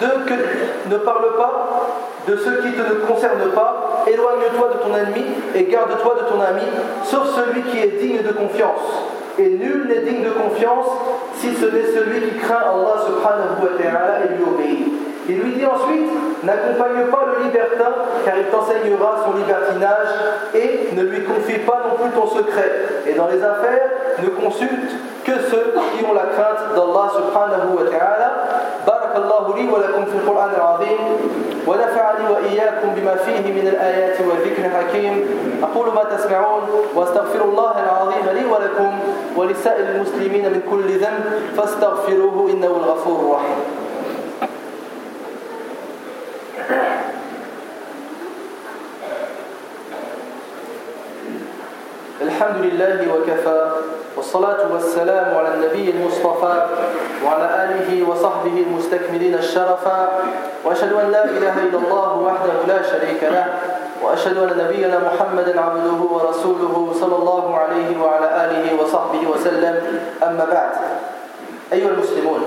de, 0.01 0.07
que, 0.25 0.89
ne 0.89 0.97
parle 0.97 1.35
pas 1.37 1.67
de 2.27 2.35
ce 2.35 2.49
qui 2.61 2.77
ne 2.77 2.83
te 2.83 3.05
concerne 3.05 3.51
pas, 3.53 3.86
éloigne-toi 4.07 4.69
de 4.73 4.79
ton 4.79 4.95
ennemi 4.95 5.25
et 5.55 5.63
garde-toi 5.65 6.15
de 6.15 6.33
ton 6.33 6.41
ami, 6.41 6.67
sauf 7.03 7.35
celui 7.35 7.61
qui 7.63 7.79
est 7.79 7.99
digne 7.99 8.21
de 8.21 8.31
confiance. 8.31 9.13
Et 9.39 9.49
nul 9.49 9.87
n'est 9.87 10.01
digne 10.01 10.23
de 10.23 10.31
confiance 10.31 10.87
si 11.35 11.53
ce 11.53 11.65
n'est 11.65 11.91
celui 11.93 12.21
qui 12.21 12.37
craint 12.39 12.63
Allah 12.73 12.95
subhanahu 13.05 13.61
wa 13.61 13.77
ta'ala 13.77 14.25
et 14.25 14.35
lui 14.35 14.43
obéit. 14.43 14.93
Il 15.29 15.39
lui 15.41 15.51
dit 15.53 15.65
ensuite, 15.65 16.09
n'accompagne 16.43 17.05
pas 17.11 17.25
le 17.27 17.43
libertin, 17.43 17.93
car 18.23 18.37
il 18.37 18.45
t'enseignera 18.45 19.25
son 19.25 19.37
libertinage, 19.37 20.07
et 20.55 20.95
ne 20.95 21.03
lui 21.03 21.23
confie 21.25 21.59
pas 21.59 21.83
non 21.83 22.01
plus 22.01 22.11
ton 22.11 22.27
secret. 22.27 22.71
Et 23.05 23.13
dans 23.13 23.27
les 23.27 23.43
affaires, 23.43 23.89
ne 24.23 24.29
consulte 24.29 24.91
que 25.25 25.33
ceux 25.51 25.73
qui 25.97 26.05
ont 26.05 26.13
la 26.13 26.27
crainte 26.31 26.73
d'Allah 26.73 27.11
subhanahu 27.13 27.75
wa 27.75 27.91
ta'ala. 27.91 28.33
بارك 28.87 29.15
الله 29.15 29.55
لي 29.55 29.69
ولكم 29.69 30.05
في 30.05 30.15
القرآن 30.15 30.49
العظيم 30.55 30.97
ونفعني 31.67 32.29
وإياكم 32.29 32.89
بما 32.95 33.15
فيه 33.15 33.53
من 33.53 33.67
الآيات 33.67 34.21
والذكر 34.21 34.65
الحكيم. 34.65 35.25
أقول 35.63 35.93
ما 35.93 36.03
تسمعون 36.03 36.63
واستغفر 36.95 37.41
الله 37.45 37.83
العظيم 37.83 38.25
لي 38.33 38.45
ولكم 38.45 38.99
ولسائر 39.35 39.85
المسلمين 39.89 40.45
من 40.53 40.61
كل 40.71 40.87
ذنب 40.97 41.23
فاستغفروه 41.57 42.51
إنه 42.51 42.67
الغفور 42.67 43.19
الرحيم. 43.19 43.59
الحمد 52.21 52.65
لله 52.65 53.13
وكفى. 53.13 53.76
والصلاة 54.17 54.73
والسلام 54.73 55.37
على 55.37 55.53
النبي 55.53 55.91
المصطفى 55.91 56.65
وعلى 57.25 57.47
آله 57.63 58.09
وصحبه 58.09 58.65
المستكملين 58.67 59.33
الشرفا. 59.33 60.09
وأشهد 60.65 60.93
أن 60.93 61.11
لا 61.11 61.25
إله 61.25 61.53
إلا 61.63 61.77
الله 61.77 62.17
وحده 62.17 62.53
لا 62.67 62.81
شريك 62.81 63.23
له. 63.23 63.45
وأشهد 64.03 64.37
أن 64.37 64.57
نبينا 64.57 64.99
محمدا 64.99 65.61
عبده 65.61 65.99
ورسوله 66.11 66.93
صلى 66.99 67.15
الله 67.15 67.57
عليه 67.57 68.01
وعلى 68.01 68.27
آله 68.45 68.83
وصحبه 68.83 69.29
وسلم. 69.29 69.75
أما 70.23 70.45
بعد 70.51 70.71
أيها 71.73 71.89
المسلمون 71.89 72.41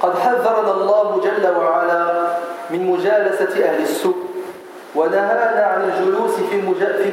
قد 0.00 0.18
حذرنا 0.18 0.72
الله 0.72 1.20
جل 1.24 1.46
وعلا 1.56 2.02
من 2.70 2.86
مجالسة 2.86 3.64
أهل 3.64 3.82
السوء. 3.82 4.23
ونهانا 4.94 5.62
عن 5.72 5.80
الجلوس 5.90 6.34
في 6.50 6.56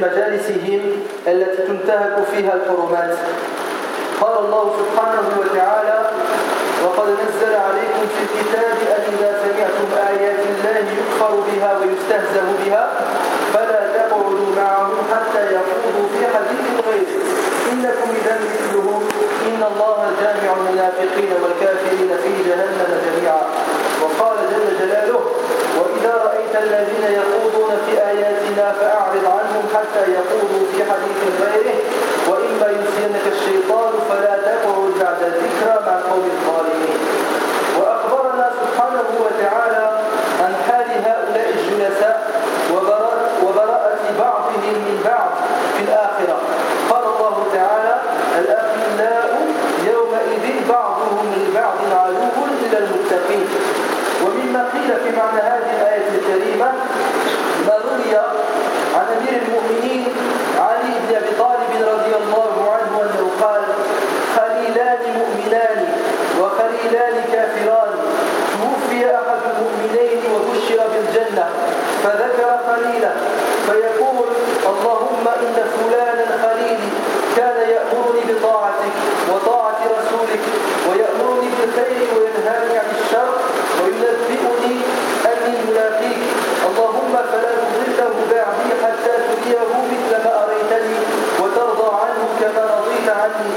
مجالسهم 0.05 0.81
التي 1.27 1.61
تنتهك 1.67 2.15
فيها 2.31 2.53
الحرمات. 2.53 3.17
قال 4.21 4.45
الله 4.45 4.65
سبحانه 4.79 5.27
وتعالى 5.39 5.97
وقد 6.83 7.07
نزل 7.09 7.53
عليكم 7.55 8.03
في 8.13 8.21
الكتاب 8.27 8.77
أن 8.95 9.03
إذا 9.19 9.31
سمعتم 9.43 9.89
آيات 10.09 10.39
الله 10.51 10.77
يكفر 10.97 11.33
بها 11.47 11.71
ويستهزأ 11.79 12.43
بها 12.65 12.89
فلا 13.53 13.81
تقعدوا 13.97 14.51
معهم 14.57 14.95
حتى 15.11 15.41
يخوضوا 15.55 16.07
في 16.13 16.21
حديث 16.33 16.65
غيره. 16.87 17.21
إنكم 17.71 18.09
إذا 18.19 18.35
مثلهم. 18.45 19.01
إن 19.47 19.63
الله 19.71 19.97
جامع 20.21 20.53
المنافقين 20.57 21.31
والكافرين 21.43 22.11
في 22.23 22.49
جهنم 22.49 22.91
جميعا. 23.05 23.41
وقال 24.01 24.37
جل 24.51 24.67
جلاله 24.79 25.19
رأيت 26.51 26.63
الذين 26.63 27.19
يخوضون 27.19 27.71
في 27.85 27.91
آياتنا 27.91 28.71
فأعرض 28.71 29.25
عنهم 29.25 29.63
حتى 29.75 30.03
يخوضوا 30.13 30.65
في 30.71 30.83
حديث 30.83 31.19
غيره. 31.41 31.79
وإما 32.27 32.67
ينسينك 32.67 33.25
الشيطان 33.35 33.93
فلا 34.09 34.35
تقعد 34.45 34.91
بعد 34.99 35.21
الذكرى 35.23 35.79
مع 35.85 35.97
القوم 35.99 36.29
الظالمين 36.35 36.99
وأخبرنا 37.79 38.49
سبحانه 38.61 39.09
وتعالى 39.25 39.89
عن 40.41 40.53
حال 40.67 40.87
هؤلاء 41.05 41.53
الجلساء 41.55 42.31
وبراءة 43.43 43.99
بعضهم 44.19 44.61
من 44.65 45.01
بعض 45.05 45.31
في 45.77 45.83
الآخرة 45.83 46.37
قال 46.89 47.03
الله 47.03 47.45
تعالى 47.53 47.95
الأخلاء 48.39 49.47
يومئذ 49.91 50.67
بعضهم 50.69 51.33
لبعض 51.37 51.77
عدو 51.91 52.45
إلى 52.65 52.77
المتقين 52.77 53.47
ومما 54.25 54.65
قيل 54.73 54.89
في 55.03 55.17
معنى 55.17 55.41
هذه 55.41 55.71
الآية 55.81 56.07
الكريمة 56.15 56.71
ما 57.67 57.73
روي 57.85 58.17
عن 58.95 59.05
أمير 59.17 59.41
المؤمنين 59.41 60.07
علي 60.59 60.93
بن 61.07 61.15
أبي 61.15 61.31
طالب 61.39 61.71
رضي 61.93 62.15
الله 62.15 62.71
عنه 62.71 63.01
أنه 63.03 63.31
قال 63.41 63.61
خليلان 64.35 64.99
مؤمنان 65.17 65.87
وخليلان 66.39 67.15
كافران 67.31 67.91
توفي 68.61 69.05
أحد 69.15 69.41
المؤمنين 69.51 70.21
وبشر 70.33 70.79
بالجنة 70.93 71.45
فذكر 72.03 72.59
خليله 72.67 73.15
فيقول 73.67 74.27
اللهم 74.69 75.27
إن 75.27 75.55
فلانا 75.77 76.37
خليلي 76.43 76.89
كان 77.37 77.69
يأمرني 77.69 78.21
بطاعتك 78.33 78.95
وطاعة 79.33 79.79
رسولك 79.97 80.43
ويأمرني 80.89 81.49
بالخير 81.59 82.07
وينهاني 82.15 82.77
عن 82.77 82.89
الشر 83.01 83.29
وينبئني 83.83 84.75
أني 85.31 85.53
ملاقيك 85.67 86.23
اللهم 86.69 87.13
فلا 87.31 87.51
تضله 87.61 88.15
بعدي 88.31 88.69
حتى 88.83 89.13
تريه 89.27 89.71
مثل 89.91 90.23
ما 90.25 90.33
أريتني 90.43 90.95
وترضى 91.39 91.89
عنه 92.03 92.23
كما 92.41 92.63
رضيت 92.75 93.09
عني 93.09 93.51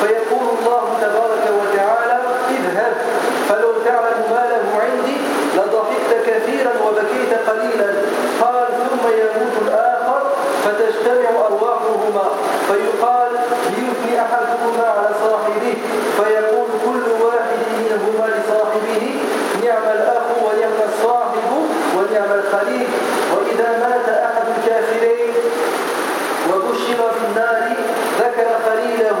فيقول 0.00 0.46
الله 0.58 0.84
تبارك 1.00 1.44
وتعالى 1.60 2.18
اذهب 2.50 2.96
فلو 3.48 3.72
تعلم 3.86 4.20
ما 4.30 4.42
له 4.50 4.64
عندي 4.84 5.16
لضحكت 5.56 6.12
كثيرا 6.26 6.72
وبكيت 6.86 7.32
قليلا 7.48 7.90
قال 8.42 8.66
ثم 8.78 9.08
يموت 9.08 9.56
الآخر 9.66 10.22
فتجتمع 10.64 11.30
أرواحهما 11.46 12.24
فيقال 12.68 13.32
ليثني 13.70 14.20
أحدهما 14.22 14.86
على 14.96 15.10
صاحبه 15.24 15.74
فيقول 16.16 16.68
كل 16.86 17.24
واحد 17.24 17.58
منهما 17.78 18.26
لصاحبه 18.26 19.16
نعم 19.64 19.82
الأخ 19.96 20.26
ونعم 20.44 20.78
الصاحب 20.88 21.48
ونعم 21.96 22.32
الخليل 22.40 22.88
وإذا 23.34 23.68
مات 23.82 24.08
أحد 24.08 24.46
الكافرين 24.58 25.34
وبشر 26.50 27.00
بالنار 27.14 27.76
ذكر 28.18 28.48
خليله 28.66 29.18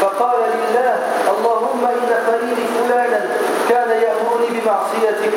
فقال 0.00 0.38
لله 0.40 0.96
اللهم 1.38 1.84
إن 1.86 2.10
خليلي 2.26 2.66
فلانا 2.78 3.20
كان 3.68 3.90
يأمرني 3.90 4.60
بمعصيتك 4.60 5.32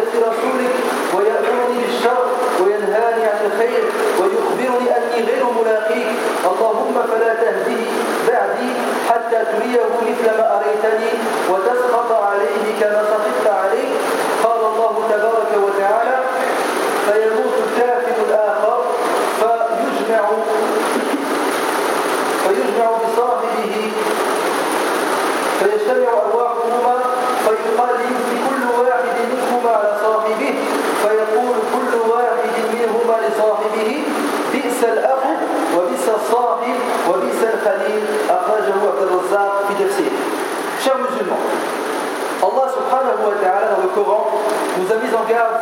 بسنة 0.00 0.20
رسولك 0.28 0.74
ويأمرني 1.14 1.80
بالشر 1.86 2.24
وينهاني 2.60 3.24
عن 3.24 3.40
الخير 3.46 3.84
ويخبرني 4.20 4.88
أني 4.96 5.24
غير 5.26 5.44
ملاقيك 5.60 6.16
اللهم 6.50 6.94
فلا 7.10 7.34
تهديه 7.34 7.90
بعدي 8.28 8.70
حتى 9.08 9.44
تريه 9.52 9.84
مثل 10.02 10.26
ما 10.38 10.56
أريتني 10.56 11.10
وتسخط 11.50 12.12
عليه 12.12 12.69
كما 12.80 13.02
سخطت 13.10 13.46
عليه 13.46 13.88
قال 14.44 14.60
الله 14.60 14.94
تبارك 15.10 15.52
وتعالى 15.64 16.18
فيموت 17.06 17.54
الكافر 17.66 18.16
الآخر 18.28 18.82
فيجمع 19.38 20.28
فيجمع 22.44 22.86
بصاحبه 23.02 23.92
فيجتمع 25.58 26.12
أرواحهما 26.12 26.94
فيقال 27.44 27.96
في 27.98 28.36
كل 28.48 28.82
واحد 28.82 29.16
منهما 29.32 29.70
على 29.70 29.92
صاحبه 30.02 30.54
فيقول 31.02 31.56
كل 31.74 32.10
واحد 32.10 32.54
منهما 32.72 33.16
لصاحبه 33.28 34.02
بئس 34.52 34.84
الأخ 34.84 35.24
وبئس 35.76 36.08
الصاحب 36.08 36.74
وبئس 37.08 37.42
الخليل 37.54 38.04
أخرجه 38.30 38.74
عبد 38.88 39.02
الرزاق 39.02 39.64
في 39.68 39.84
تفسير 39.84 40.10
Chers 40.84 40.96
musulmans, 40.96 41.79
dans 42.88 43.82
le 43.82 43.88
Coran 43.94 44.26
nous 44.78 44.88
a 44.90 44.96
mis 44.96 45.12
en 45.14 45.24
garde 45.28 45.60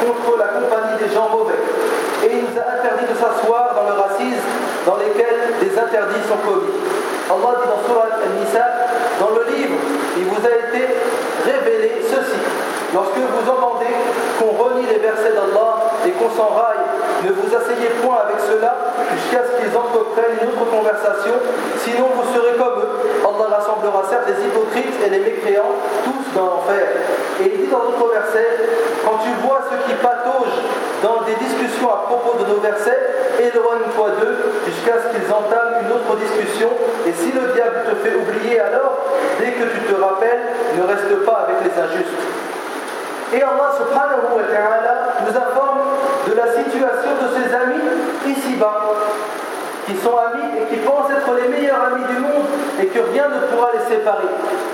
contre 0.00 0.38
la 0.38 0.48
compagnie 0.58 0.98
des 0.98 1.12
gens 1.14 1.28
mauvais 1.30 1.60
et 2.24 2.30
il 2.32 2.42
nous 2.50 2.56
a 2.58 2.66
interdit 2.80 3.06
de 3.06 3.16
s'asseoir 3.16 3.74
dans 3.74 3.86
le 3.86 3.96
racisme 4.00 4.50
dans 4.86 4.96
lesquels 4.96 5.54
des 5.60 5.72
interdits 5.78 6.24
sont 6.26 6.40
commis. 6.42 6.74
Allah 7.26 7.58
dit 7.62 7.68
dans 7.68 7.82
Surah 7.86 8.22
Al-Nisa, 8.22 8.66
dans 9.18 9.34
le 9.34 9.42
livre, 9.50 9.78
il 10.16 10.24
vous 10.24 10.42
a 10.46 10.54
été 10.54 10.82
révélé 11.44 12.02
ceci. 12.02 12.38
Lorsque 12.94 13.18
vous 13.18 13.46
entendez 13.50 13.92
qu'on 14.38 14.54
renie 14.54 14.86
les 14.86 14.98
versets 15.02 15.34
d'Allah 15.34 15.90
et 16.06 16.12
qu'on 16.12 16.30
s'enraille, 16.30 16.86
ne 17.26 17.30
vous 17.32 17.50
asseyez 17.50 17.90
point 18.02 18.22
avec 18.22 18.38
cela 18.46 18.94
jusqu'à 19.10 19.42
ce 19.42 19.52
qu'ils 19.58 19.74
entreprennent 19.74 20.38
une 20.38 20.54
autre 20.54 20.70
conversation, 20.70 21.34
sinon 21.82 22.14
vous 22.14 22.26
serez 22.30 22.54
comme 22.54 22.78
eux. 22.78 22.90
Allah 23.26 23.58
rassemblera 23.58 24.02
certes 24.08 24.30
les 24.30 24.46
hypocrites 24.46 24.94
et 25.04 25.10
les 25.10 25.20
mécréants, 25.20 25.74
tous 26.04 26.25
dans. 26.36 26.62
Et 27.40 27.52
il 27.52 27.66
dit 27.66 27.70
dans 27.70 27.84
d'autres 27.84 28.12
versets, 28.12 28.56
quand 29.04 29.18
tu 29.24 29.32
vois 29.44 29.60
ceux 29.68 29.80
qui 29.88 29.96
pataugent 30.00 30.60
dans 31.02 31.24
des 31.24 31.34
discussions 31.36 31.88
à 31.88 32.04
propos 32.08 32.38
de 32.38 32.48
nos 32.48 32.60
versets, 32.60 33.00
éloigne-toi 33.40 34.08
d'eux 34.20 34.38
jusqu'à 34.66 34.96
ce 35.00 35.06
qu'ils 35.12 35.28
entament 35.32 35.84
une 35.84 35.92
autre 35.92 36.16
discussion. 36.16 36.70
Et 37.06 37.12
si 37.12 37.32
le 37.32 37.52
diable 37.52 37.84
te 37.88 37.94
fait 38.04 38.14
oublier 38.16 38.60
alors, 38.60 38.96
dès 39.40 39.52
que 39.52 39.64
tu 39.68 39.80
te 39.80 39.94
rappelles, 40.00 40.44
ne 40.76 40.82
reste 40.84 41.24
pas 41.24 41.48
avec 41.48 41.56
les 41.64 41.74
injustes. 41.76 42.24
Et 43.34 43.42
Allah 43.42 43.70
subhanahu 43.76 44.36
wa 44.36 44.44
ta'ala 44.44 44.94
nous 45.26 45.36
informe 45.36 45.80
de 46.28 46.34
la 46.34 46.46
situation 46.52 47.10
de 47.20 47.28
ses 47.36 47.54
amis 47.54 47.84
ici-bas, 48.26 48.80
qui 49.86 49.94
sont 49.96 50.16
amis 50.18 50.50
et 50.58 50.74
qui 50.74 50.80
pensent 50.82 51.10
être 51.10 51.30
les 51.38 51.48
meilleurs 51.48 51.80
amis 51.92 52.04
du 52.10 52.18
monde 52.18 52.46
et 52.82 52.86
que 52.86 52.98
rien 53.12 53.28
ne 53.28 53.46
pourra 53.46 53.70
les 53.72 53.94
séparer. 53.94 54.26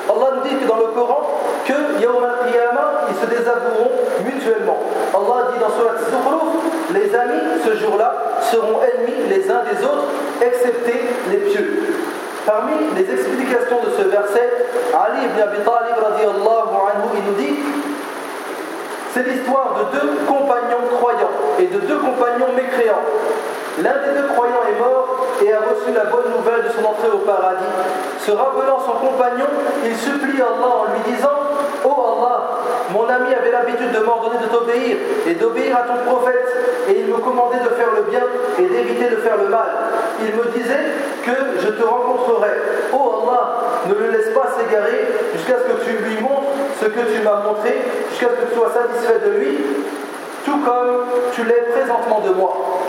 Allah 0.09 0.29
nous 0.37 0.48
dit 0.48 0.57
que 0.57 0.66
dans 0.66 0.79
le 0.79 0.88
Coran, 0.96 1.38
que 1.66 2.01
Yawm 2.01 2.25
al-Qiyamah, 2.25 3.07
ils 3.11 3.16
se 3.20 3.27
désavoueront 3.27 3.92
mutuellement. 4.25 4.79
Allah 5.12 5.53
dit 5.53 5.61
dans 5.61 5.70
Surat 5.70 6.01
Zukhruf, 6.01 6.64
les 6.94 7.14
amis, 7.14 7.61
ce 7.64 7.77
jour-là, 7.77 8.40
seront 8.51 8.81
ennemis 8.81 9.29
les 9.29 9.51
uns 9.51 9.62
des 9.68 9.85
autres, 9.85 10.09
excepté 10.40 10.94
les 11.31 11.38
pieux. 11.38 11.94
Parmi 12.46 12.72
les 12.96 13.09
explications 13.12 13.81
de 13.85 13.90
ce 14.03 14.09
verset, 14.09 14.51
Ali 14.92 15.27
ibn 15.27 15.40
Abi 15.40 15.59
Talib 15.62 16.01
anhu, 16.01 16.22
il 17.14 17.25
nous 17.31 17.38
dit 17.38 17.59
c'est 19.12 19.29
l'histoire 19.29 19.77
de 19.79 19.98
deux 19.98 20.12
compagnons 20.27 20.88
croyants 20.98 21.37
et 21.59 21.66
de 21.66 21.79
deux 21.81 21.98
compagnons 21.98 22.53
mécréants. 22.57 23.05
L'un 23.80 23.96
des 24.04 24.20
deux 24.20 24.28
croyants 24.28 24.66
est 24.68 24.78
mort 24.78 25.26
et 25.40 25.52
a 25.52 25.61
reçu 25.61 25.92
la 25.94 26.04
bonne 26.04 26.28
nouvelle 26.37 26.64
de 26.64 26.68
son 26.68 26.85
entrée 26.85 27.08
au 27.08 27.24
paradis. 27.24 27.64
Se 28.20 28.30
rappelant 28.30 28.78
son 28.78 29.00
compagnon, 29.00 29.46
il 29.85 29.96
supplie 29.96 30.40
Allah 30.42 30.85
en 30.85 30.92
lui 30.92 31.14
disant 31.14 31.38
Oh 31.85 32.20
Allah, 32.20 32.61
mon 32.90 33.08
ami 33.08 33.35
avait 33.35 33.50
l'habitude 33.50 33.92
de 33.92 34.00
m'ordonner 34.04 34.38
de 34.42 34.48
t'obéir 34.52 34.96
et 35.26 35.35
d'obéir 35.35 35.76
à 35.76 35.88
ton 35.88 36.04
prophète, 36.04 36.48
et 36.88 37.00
il 37.00 37.06
me 37.06 37.16
commandait 37.16 37.64
de 37.64 37.70
faire 37.70 37.88
le 37.96 38.02
bien 38.11 38.22
et 38.58 38.66
d'éviter 38.66 39.08
de 39.08 39.16
faire 39.16 39.38
le 39.38 39.48
mal. 39.48 39.72
Il 40.20 40.37
me 40.37 40.44
disait 40.52 40.92
que 41.24 41.32
je 41.58 41.68
te 41.68 41.82
rencontrerai. 41.82 42.52
Oh 42.92 43.24
Allah, 43.24 43.56
ne 43.88 43.94
le 43.94 44.11
laisse 44.11 44.35
pas 44.35 44.52
s'égarer 44.58 45.08
jusqu'à 45.35 45.56
ce 45.58 45.72
que 45.72 45.85
tu 45.85 45.96
lui 46.04 46.20
montres 46.20 46.52
ce 46.82 46.87
que 46.88 47.00
tu 47.14 47.22
m'as 47.22 47.40
montré, 47.44 47.78
jusqu'à 48.11 48.26
ce 48.28 48.42
que 48.42 48.50
tu 48.50 48.54
sois 48.56 48.72
satisfait 48.74 49.20
de 49.24 49.38
lui, 49.38 49.58
tout 50.44 50.58
comme 50.64 51.06
tu 51.32 51.44
l'es 51.44 51.64
présentement 51.70 52.20
de 52.20 52.30
moi. 52.35 52.82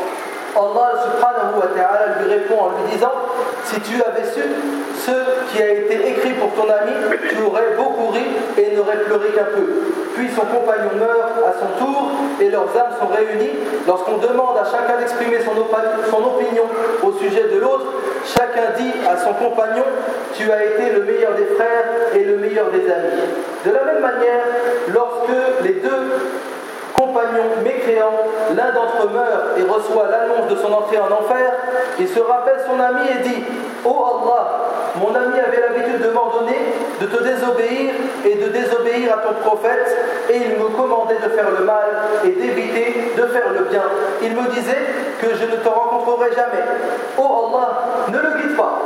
Allah 0.56 0.90
subhanahu 1.02 1.58
wa 1.58 1.68
ta'ala 1.74 2.22
lui 2.22 2.30
répond 2.30 2.70
en 2.70 2.70
lui 2.78 2.94
disant 2.94 3.14
Si 3.66 3.80
tu 3.82 4.02
avais 4.04 4.24
su 4.30 4.42
ce 5.06 5.52
qui 5.52 5.62
a 5.62 5.70
été 5.70 6.10
écrit 6.10 6.34
pour 6.34 6.54
ton 6.54 6.70
ami, 6.70 6.94
tu 7.30 7.42
aurais 7.44 7.74
beaucoup 7.76 8.12
ri 8.14 8.22
et 8.58 8.76
n'aurais 8.76 8.98
pleuré 8.98 9.30
qu'un 9.30 9.50
peu. 9.56 9.66
Puis 10.16 10.30
son 10.30 10.46
compagnon 10.46 10.94
meurt 11.00 11.42
à 11.44 11.54
son 11.60 11.84
tour 11.84 12.12
et 12.40 12.50
leurs 12.50 12.70
âmes 12.78 12.94
sont 13.00 13.08
réunies. 13.08 13.58
Lorsqu'on 13.88 14.18
demande 14.18 14.58
à 14.58 14.66
chacun 14.66 15.00
d'exprimer 15.00 15.40
son, 15.42 15.54
son 15.56 16.24
opinion 16.24 16.64
au 17.02 17.12
sujet 17.14 17.50
de 17.50 17.60
l'autre, 17.60 17.86
chacun 18.26 18.78
dit 18.78 18.94
à 19.10 19.18
son 19.18 19.34
compagnon 19.34 19.84
Tu 20.36 20.52
as 20.52 20.66
été 20.66 20.92
le 20.94 21.04
meilleur 21.04 21.34
des 21.34 21.48
frères 21.56 22.14
et 22.14 22.24
le 22.24 22.38
meilleur 22.38 22.70
des 22.70 22.86
amis. 22.90 23.26
De 23.66 23.72
la 23.72 23.84
même 23.84 24.02
manière, 24.02 24.44
lorsque 24.94 25.64
les 25.64 25.74
deux 25.74 26.04
compagnon 26.94 27.62
mécréant, 27.64 28.14
l'un 28.56 28.72
d'entre 28.72 29.06
eux 29.06 29.10
meurt 29.14 29.58
et 29.58 29.64
reçoit 29.64 30.08
l'annonce 30.10 30.50
de 30.50 30.56
son 30.56 30.72
entrée 30.72 31.00
en 31.00 31.12
enfer, 31.12 31.52
il 32.00 32.08
se 32.08 32.20
rappelle 32.20 32.62
son 32.68 32.80
ami 32.80 33.08
et 33.10 33.28
dit 33.28 33.44
Oh 33.86 34.22
Allah, 34.22 34.48
mon 34.96 35.14
ami 35.14 35.40
avait 35.40 35.60
l'habitude 35.60 36.02
de 36.02 36.10
m'ordonner 36.12 36.60
de 37.02 37.06
te 37.08 37.24
désobéir 37.24 37.94
et 38.26 38.36
de 38.36 38.48
désobéir 38.50 39.14
à 39.14 39.18
ton 39.18 39.34
prophète, 39.42 39.98
et 40.30 40.38
il 40.38 40.60
me 40.60 40.70
commandait 40.70 41.16
de 41.16 41.30
faire 41.30 41.50
le 41.58 41.66
mal 41.66 41.86
et 42.24 42.30
d'éviter 42.30 43.12
de 43.18 43.24
faire 43.24 43.52
le 43.54 43.66
bien. 43.66 43.84
Il 44.22 44.34
me 44.34 44.48
disait 44.50 44.86
que 45.20 45.36
je 45.36 45.46
ne 45.46 45.58
te 45.58 45.68
rencontrerai 45.68 46.32
jamais. 46.34 46.64
Oh 47.18 47.50
Allah, 47.50 48.08
ne 48.10 48.18
le 48.18 48.42
guide 48.42 48.56
pas. 48.56 48.80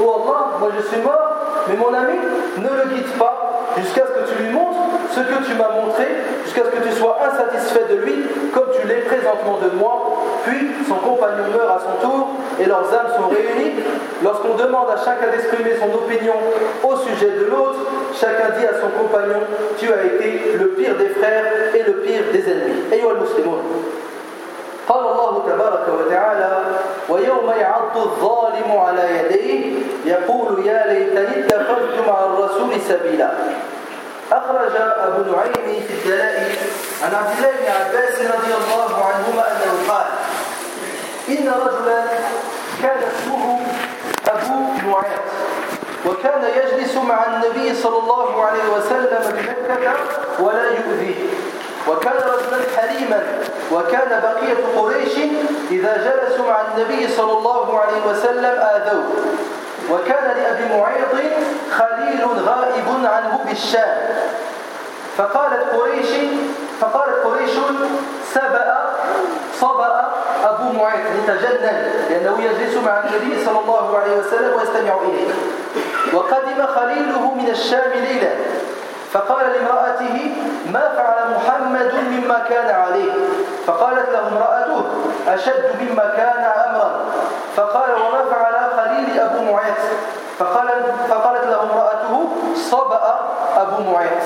Oh 0.00 0.22
Allah, 0.24 0.58
moi 0.60 0.68
je 0.76 0.86
suis 0.88 1.00
mort, 1.00 1.64
mais 1.68 1.76
mon 1.76 1.94
ami, 1.94 2.18
ne 2.58 2.68
le 2.68 2.94
guide 2.94 3.18
pas 3.18 3.47
jusqu'à 3.77 4.03
ce 4.07 4.11
que 4.11 4.35
tu 4.37 4.43
lui 4.43 4.51
montres 4.51 4.83
ce 5.13 5.19
que 5.19 5.45
tu 5.45 5.53
m'as 5.53 5.69
montré, 5.69 6.07
jusqu'à 6.43 6.63
ce 6.65 6.69
que 6.69 6.83
tu 6.87 6.91
sois 6.95 7.17
insatisfait 7.21 7.85
de 7.89 7.95
lui, 8.01 8.25
comme 8.53 8.69
tu 8.73 8.87
l'es 8.87 9.05
présentement 9.05 9.59
de 9.61 9.77
moi. 9.77 10.23
Puis 10.45 10.71
son 10.87 10.95
compagnon 10.95 11.53
meurt 11.53 11.69
à 11.69 11.79
son 11.79 12.07
tour 12.07 12.29
et 12.59 12.65
leurs 12.65 12.91
âmes 12.93 13.13
sont 13.15 13.29
réunies. 13.29 13.75
Lorsqu'on 14.23 14.55
demande 14.55 14.89
à 14.89 14.97
chacun 14.97 15.29
d'exprimer 15.31 15.77
son 15.79 15.93
opinion 15.93 16.33
au 16.83 16.95
sujet 16.97 17.31
de 17.39 17.45
l'autre, 17.45 17.79
chacun 18.19 18.57
dit 18.57 18.65
à 18.65 18.81
son 18.81 18.89
compagnon 18.89 19.41
Tu 19.77 19.87
as 19.93 20.03
été 20.03 20.57
le 20.57 20.69
pire 20.69 20.95
des 20.95 21.09
frères 21.09 21.45
et 21.75 21.83
le 21.83 21.93
pire 22.01 22.23
des 22.31 22.49
ennemis. 22.49 22.83
Aywa 22.91 23.11
al-Muslimun. 23.11 23.61
قال 24.83 24.99
الله 24.99 25.43
تبارك 25.47 25.87
وتعالى 25.87 26.51
ويوم 27.08 27.50
يعض 27.60 27.96
الظالم 27.96 28.72
على 28.76 29.18
يديه 29.18 29.78
يقول 30.04 30.66
يا 30.66 30.86
ليتني 30.86 31.46
اتخذت 31.46 32.08
مع 32.08 32.24
الرسول 32.24 32.80
سبيلا. 32.88 33.30
أخرج 34.32 34.72
أبو 34.76 35.32
نعيم 35.32 35.82
في 35.88 35.94
الدلائل 35.94 36.52
عن 37.02 37.14
عبد 37.14 37.36
الله 37.36 37.50
بن 37.50 37.66
عباس 37.80 38.14
رضي 38.18 38.54
الله 38.54 39.04
عنهما 39.04 39.44
أنه 39.52 39.92
قال 39.92 40.06
إن 41.28 41.48
رجلا 41.48 42.04
كان 42.82 42.98
اسمه 43.02 43.60
أبو 44.28 44.54
نعيم 44.76 45.18
وكان 46.06 46.42
يجلس 46.56 46.96
مع 46.96 47.26
النبي 47.26 47.74
صلى 47.74 47.98
الله 47.98 48.44
عليه 48.44 48.68
وسلم 48.76 49.22
بمكة 49.32 49.94
ولا 50.40 50.64
يؤذيه. 50.70 51.14
وكان 51.88 52.16
رجلا 52.16 52.58
حليما 52.76 53.22
وكان 53.72 54.22
بقية 54.22 54.80
قريش 54.80 55.14
إذا 55.70 55.96
جلسوا 55.96 56.46
مع 56.46 56.60
النبي 56.60 57.08
صلى 57.08 57.32
الله 57.32 57.80
عليه 57.80 58.06
وسلم 58.10 58.60
آذوه. 58.60 59.04
وكان 59.90 60.36
لأبي 60.36 60.78
معيط 60.78 61.14
خليل 61.70 62.24
غائب 62.46 62.88
عنه 63.04 63.40
بالشام. 63.48 63.98
فقالت 65.16 65.74
قريش 65.74 66.10
فقالت 66.80 67.24
قريش 67.24 67.50
سبأ 68.34 68.78
صبأ 69.60 70.12
أبو 70.44 70.72
معيط 70.72 71.06
يتجنن 71.18 71.92
لأنه 72.10 72.38
يجلس 72.44 72.76
مع 72.84 73.00
النبي 73.00 73.44
صلى 73.44 73.58
الله 73.58 73.98
عليه 73.98 74.16
وسلم 74.16 74.52
ويستمع 74.58 74.94
إليه. 75.02 75.30
وقدم 76.12 76.66
خليله 76.66 77.34
من 77.34 77.48
الشام 77.50 77.90
ليلا. 77.94 78.57
فقال 79.12 79.46
لامرأته 79.46 80.16
ما 80.72 80.92
فعل 80.96 81.16
محمد 81.36 81.94
مما 82.10 82.38
كان 82.48 82.74
عليه؟ 82.74 83.12
فقالت 83.66 84.08
له 84.12 84.28
امرأته 84.28 84.84
أشد 85.28 85.64
مما 85.80 86.04
كان 86.16 86.44
أمرا. 86.44 86.90
فقال 87.56 87.90
وما 87.90 88.22
فعل 88.30 88.54
خليل 88.76 89.20
أبو 89.20 89.52
معيط؟ 89.52 89.82
فقال 90.38 90.68
فقالت 91.08 91.44
له 91.46 91.62
امرأته 91.62 92.28
صبأ 92.70 93.18
أبو 93.56 93.92
معيط. 93.92 94.24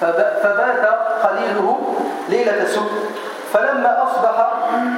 فبات 0.00 0.88
خليله 1.22 1.94
ليلة 2.28 2.64
سوء 2.64 2.90
فلما 3.52 4.02
أصبح 4.02 4.46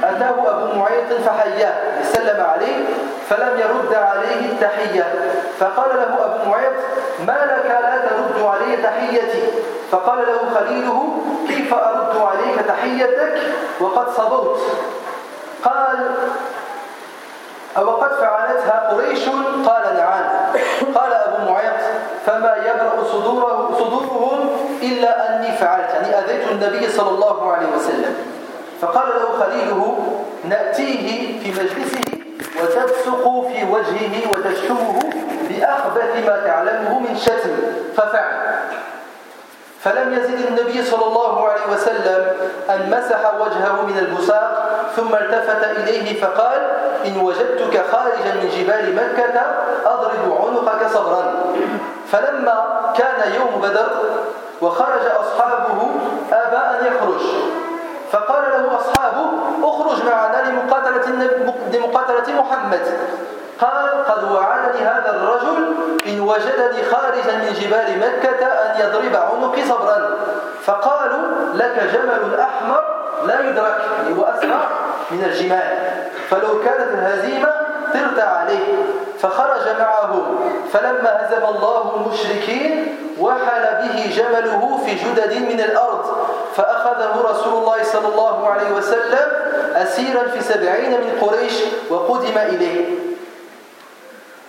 أتاه 0.03 0.49
أبو 0.49 0.79
معيط 0.79 1.13
فحياه 1.25 2.03
سلم 2.03 2.43
عليه 2.43 2.85
فلم 3.29 3.59
يرد 3.59 3.93
عليه 3.93 4.51
التحية. 4.51 5.13
فقال 5.59 5.89
له 5.97 6.25
أبو 6.25 6.49
معيط 6.49 6.73
ما 7.27 7.39
لك 7.45 7.65
لا 7.81 7.97
ترد 7.97 8.43
علي 8.43 8.77
تحيتي؟ 8.77 9.43
فقال 9.91 10.17
له 10.17 10.59
خليله 10.59 11.17
كيف 11.47 11.73
أرد 11.73 12.17
عليك 12.17 12.55
تحيتك 12.67 13.41
وقد 13.79 14.09
صبرت؟ 14.09 14.59
قال 15.63 15.99
أو 17.77 17.89
قد 17.89 18.11
فعلتها 18.11 18.89
قريش؟ 18.91 19.29
قال 19.65 19.95
نعم. 19.97 20.23
قال 20.95 21.13
أبو 21.13 21.51
معيط 21.51 21.81
فما 22.25 22.55
يبرأ 22.55 23.03
صدوره 23.11 23.71
صدورهم 23.79 24.49
إلا 24.81 25.29
أني 25.29 25.51
فعلت 25.51 25.89
يعني 25.93 26.19
أذيت 26.19 26.51
النبي 26.51 26.89
صلى 26.89 27.09
الله 27.09 27.51
عليه 27.51 27.67
وسلم. 27.77 28.34
فقال 28.81 29.07
له 29.09 29.45
خليله 29.45 29.97
نأتيه 30.43 31.39
في 31.39 31.51
مجلسه 31.51 32.01
وتبصق 32.63 33.47
في 33.47 33.63
وجهه 33.71 34.31
وتشتمه 34.31 34.99
بأخبث 35.49 36.25
ما 36.27 36.41
تعلمه 36.45 36.99
من 36.99 37.17
شتم. 37.17 37.55
ففعل. 37.97 38.55
فلم 39.81 40.13
يزد 40.13 40.45
النبي 40.47 40.83
صلى 40.83 41.05
الله 41.05 41.47
عليه 41.49 41.65
وسلم 41.71 42.27
أن 42.69 42.89
مسح 42.89 43.33
وجهه 43.39 43.81
من 43.85 43.97
البساق 43.97 44.69
ثم 44.95 45.15
التفت 45.15 45.63
إليه 45.63 46.21
فقال 46.21 46.61
إن 47.05 47.17
وجدتك 47.17 47.85
خارجا 47.91 48.33
من 48.41 48.49
جبال 48.57 48.95
مكة 48.95 49.41
أضرب 49.85 50.41
عنقك 50.41 50.87
صبرا. 50.93 51.33
فلما 52.11 52.93
كان 52.97 53.33
يوم 53.33 53.61
بدر 53.61 53.89
وخرج 54.61 55.05
أصحابه 55.19 55.89
أبى 56.31 56.57
أن 56.57 56.93
يخرج. 56.93 57.21
فقال 58.11 58.43
له 58.43 58.77
أصحابه 58.77 59.25
اخرج 59.63 60.05
معنا 60.05 60.49
لمقاتلة, 60.49 61.05
لمقاتلة 61.73 62.41
محمد. 62.41 62.81
قال 63.61 64.05
قد 64.07 64.31
وعدني 64.31 64.81
هذا 64.81 65.15
الرجل 65.15 65.75
إن 66.07 66.19
وجدني 66.19 66.83
خارجا 66.91 67.35
من 67.37 67.53
جبال 67.61 67.99
مكة 67.99 68.45
أن 68.45 68.81
يضرب 68.81 69.15
عنقي 69.15 69.65
صبرا. 69.65 70.17
فقالوا 70.63 71.23
لك 71.53 71.83
جمل 71.93 72.39
أحمر 72.39 72.83
لا 73.27 73.49
يدرك 73.49 73.81
هو 74.17 74.23
أسرع 74.23 74.67
من 75.11 75.23
الجمال. 75.23 75.77
فلو 76.29 76.63
كانت 76.65 76.91
الهزيمة 76.93 77.49
طرت 77.93 78.19
عليه. 78.19 78.73
فخرج 79.19 79.79
معهم 79.79 80.39
فلما 80.73 81.25
هزم 81.25 81.55
الله 81.55 81.95
المشركين 81.95 82.97
وحل 83.19 83.63
به 83.81 84.11
جمله 84.15 84.79
في 84.85 84.95
جدد 84.95 85.33
من 85.33 85.59
الأرض. 85.59 86.24
فأخذه 86.55 87.21
رسول 87.31 87.53
الله 87.53 87.83
صلى 87.83 88.07
الله 88.07 88.47
عليه 88.47 88.71
وسلم 88.71 89.27
أسيرا 89.75 90.27
في 90.27 90.41
سبعين 90.41 90.91
من 90.91 91.19
قريش 91.21 91.53
وقدم 91.89 92.37
إليه. 92.37 93.04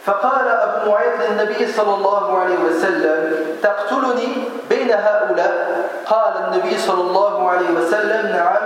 فقال 0.06 0.48
أبو 0.48 0.90
معيط 0.90 1.12
للنبي 1.28 1.72
صلى 1.72 1.94
الله 1.94 2.38
عليه 2.38 2.58
وسلم 2.58 3.36
تقتلني 3.62 4.28
بين 4.70 4.90
هؤلاء؟ 4.92 5.66
قال 6.06 6.32
النبي 6.44 6.78
صلى 6.78 7.00
الله 7.00 7.50
عليه 7.50 7.70
وسلم 7.70 8.26
نعم 8.26 8.56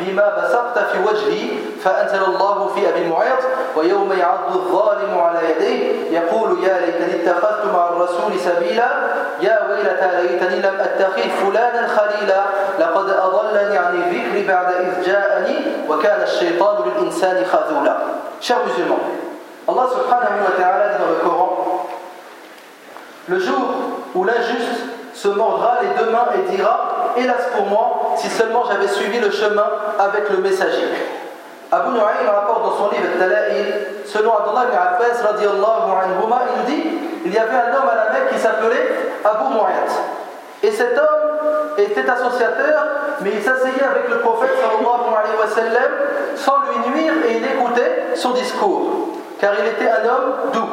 بما 0.00 0.28
بسقت 0.38 0.78
في 0.78 0.98
وجهي 1.08 1.48
فأنزل 1.84 2.24
الله 2.24 2.68
في 2.74 2.88
أبي 2.88 3.08
معيط 3.08 3.38
ويوم 3.76 4.12
يعض 4.12 4.56
الظالم 4.56 5.18
على 5.18 5.38
يديه 5.50 6.10
يقول 6.20 6.64
يا 6.64 6.80
ليتني 6.80 7.22
اتخذت 7.22 7.64
مع 7.74 7.88
الرسول 7.88 8.40
سبيلا 8.44 8.88
يا 9.40 9.68
ويلتى 9.68 10.22
ليتني 10.22 10.60
لم 10.60 10.80
أتخذ 10.80 11.22
فلانا 11.22 11.88
خليلا 11.88 12.42
لقد 12.80 13.10
أضلني 13.10 13.78
عن 13.78 13.94
الذكر 13.94 14.52
بعد 14.52 14.72
إذ 14.74 15.06
جاءني 15.06 15.56
وكان 15.88 16.22
الشيطان 16.22 16.76
للإنسان 16.88 17.44
خذولا. 17.44 17.96
Chers 18.40 18.56
musulmans, 18.64 19.29
Allah 19.70 19.86
subhanahu 19.86 20.42
wa 20.42 20.54
ta'ala 20.58 20.88
dit 20.90 20.98
dans 20.98 21.10
le 21.10 21.20
Coran 21.22 21.86
Le 23.28 23.38
jour 23.38 23.66
où 24.14 24.24
l'injuste 24.24 24.82
se 25.14 25.28
mordra 25.28 25.78
les 25.82 25.94
deux 26.02 26.10
mains 26.10 26.26
et 26.34 26.50
dira 26.50 27.14
Hélas 27.16 27.46
pour 27.56 27.66
moi, 27.66 28.14
si 28.16 28.28
seulement 28.28 28.64
j'avais 28.68 28.88
suivi 28.88 29.20
le 29.20 29.30
chemin 29.30 29.66
avec 29.98 30.28
le 30.30 30.38
messager. 30.38 30.88
Abu 31.70 31.90
Nu'aym 31.90 32.26
rapporte 32.26 32.64
dans 32.64 32.76
son 32.76 32.90
livre 32.90 33.06
selon 34.06 34.32
Abdullah 34.36 34.64
ibn 34.64 34.76
Abbas 34.76 35.22
anhuma, 35.30 36.38
il 36.56 36.74
dit 36.74 36.84
il 37.24 37.32
y 37.32 37.38
avait 37.38 37.54
un 37.54 37.76
homme 37.76 37.88
à 37.88 37.94
la 37.94 38.12
Mecque 38.12 38.32
qui 38.32 38.38
s'appelait 38.38 38.90
Abu 39.24 39.54
Mu'ayt. 39.54 39.90
Et 40.62 40.70
cet 40.72 40.98
homme 40.98 41.78
était 41.78 42.08
associateur, 42.08 42.86
mais 43.20 43.30
il 43.34 43.42
s'asseyait 43.42 43.84
avec 43.84 44.08
le 44.08 44.18
prophète 44.18 44.50
sallallahu 44.56 45.14
alayhi 45.16 45.38
wa 45.38 45.46
sallam 45.46 45.90
sans 46.34 46.56
lui 46.58 46.90
nuire 46.92 47.12
et 47.28 47.36
il 47.36 47.44
écoutait 47.44 48.16
son 48.16 48.30
discours 48.30 49.09
car 49.40 49.52
il 49.58 49.66
était 49.66 49.90
un 49.90 50.08
homme 50.08 50.52
doux. 50.52 50.68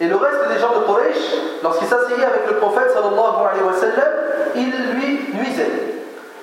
Et 0.00 0.06
le 0.06 0.16
reste 0.16 0.48
des 0.52 0.60
gens 0.60 0.78
de 0.78 0.84
Quraysh, 0.84 1.62
lorsqu'il 1.62 1.88
s'asseyait 1.88 2.24
avec 2.24 2.46
le 2.48 2.56
prophète 2.56 2.90
sallallahu 2.92 3.48
alayhi 3.50 3.64
wa 3.64 3.72
sallam, 3.72 4.12
il 4.54 4.70
lui 4.94 5.20
nuisait. 5.32 5.86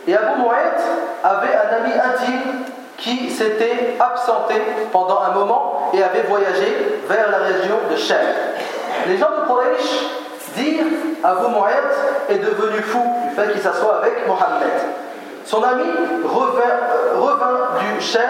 Et 0.08 0.16
Abu 0.16 0.42
Mu'ayt 0.42 0.82
avait 1.24 1.56
un 1.56 1.78
ami 1.78 1.94
intime 1.94 2.63
qui 2.98 3.30
s'était 3.30 3.96
absenté 4.00 4.56
pendant 4.92 5.22
un 5.22 5.32
moment 5.32 5.92
et 5.94 6.04
avait 6.04 6.24
voyagé 6.28 7.02
vers 7.08 7.30
la 7.32 7.38
région 7.38 7.76
de 7.89 7.96
Shem. 7.96 8.18
Les 9.08 9.18
gens 9.18 9.30
de 9.30 9.48
Quraysh 9.48 10.06
dirent 10.56 10.86
Abu 11.24 11.48
Mu'ayt 11.48 12.30
est 12.30 12.39
devenu 12.39 12.82
fou 12.82 13.02
du 13.30 13.36
fait 13.36 13.52
qu'il 13.52 13.62
s'assoit 13.62 13.98
avec 13.98 14.28
Mohammed. 14.28 14.72
Son 15.45 15.62
ami 15.62 15.84
revint, 16.23 17.19
revint 17.19 17.79
du 17.79 18.01
Shem 18.01 18.21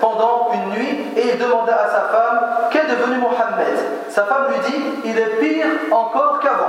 pendant 0.00 0.50
une 0.52 0.70
nuit 0.70 1.06
et 1.16 1.32
il 1.32 1.38
demanda 1.38 1.74
à 1.74 1.88
sa 1.88 2.00
femme 2.08 2.40
Qu'est 2.70 2.86
devenu 2.86 3.18
Mohammed? 3.18 3.78
Sa 4.08 4.24
femme 4.24 4.46
lui 4.48 4.70
dit 4.70 4.82
Il 5.04 5.18
est 5.18 5.38
pire 5.40 5.66
encore 5.92 6.40
qu'avant. 6.40 6.66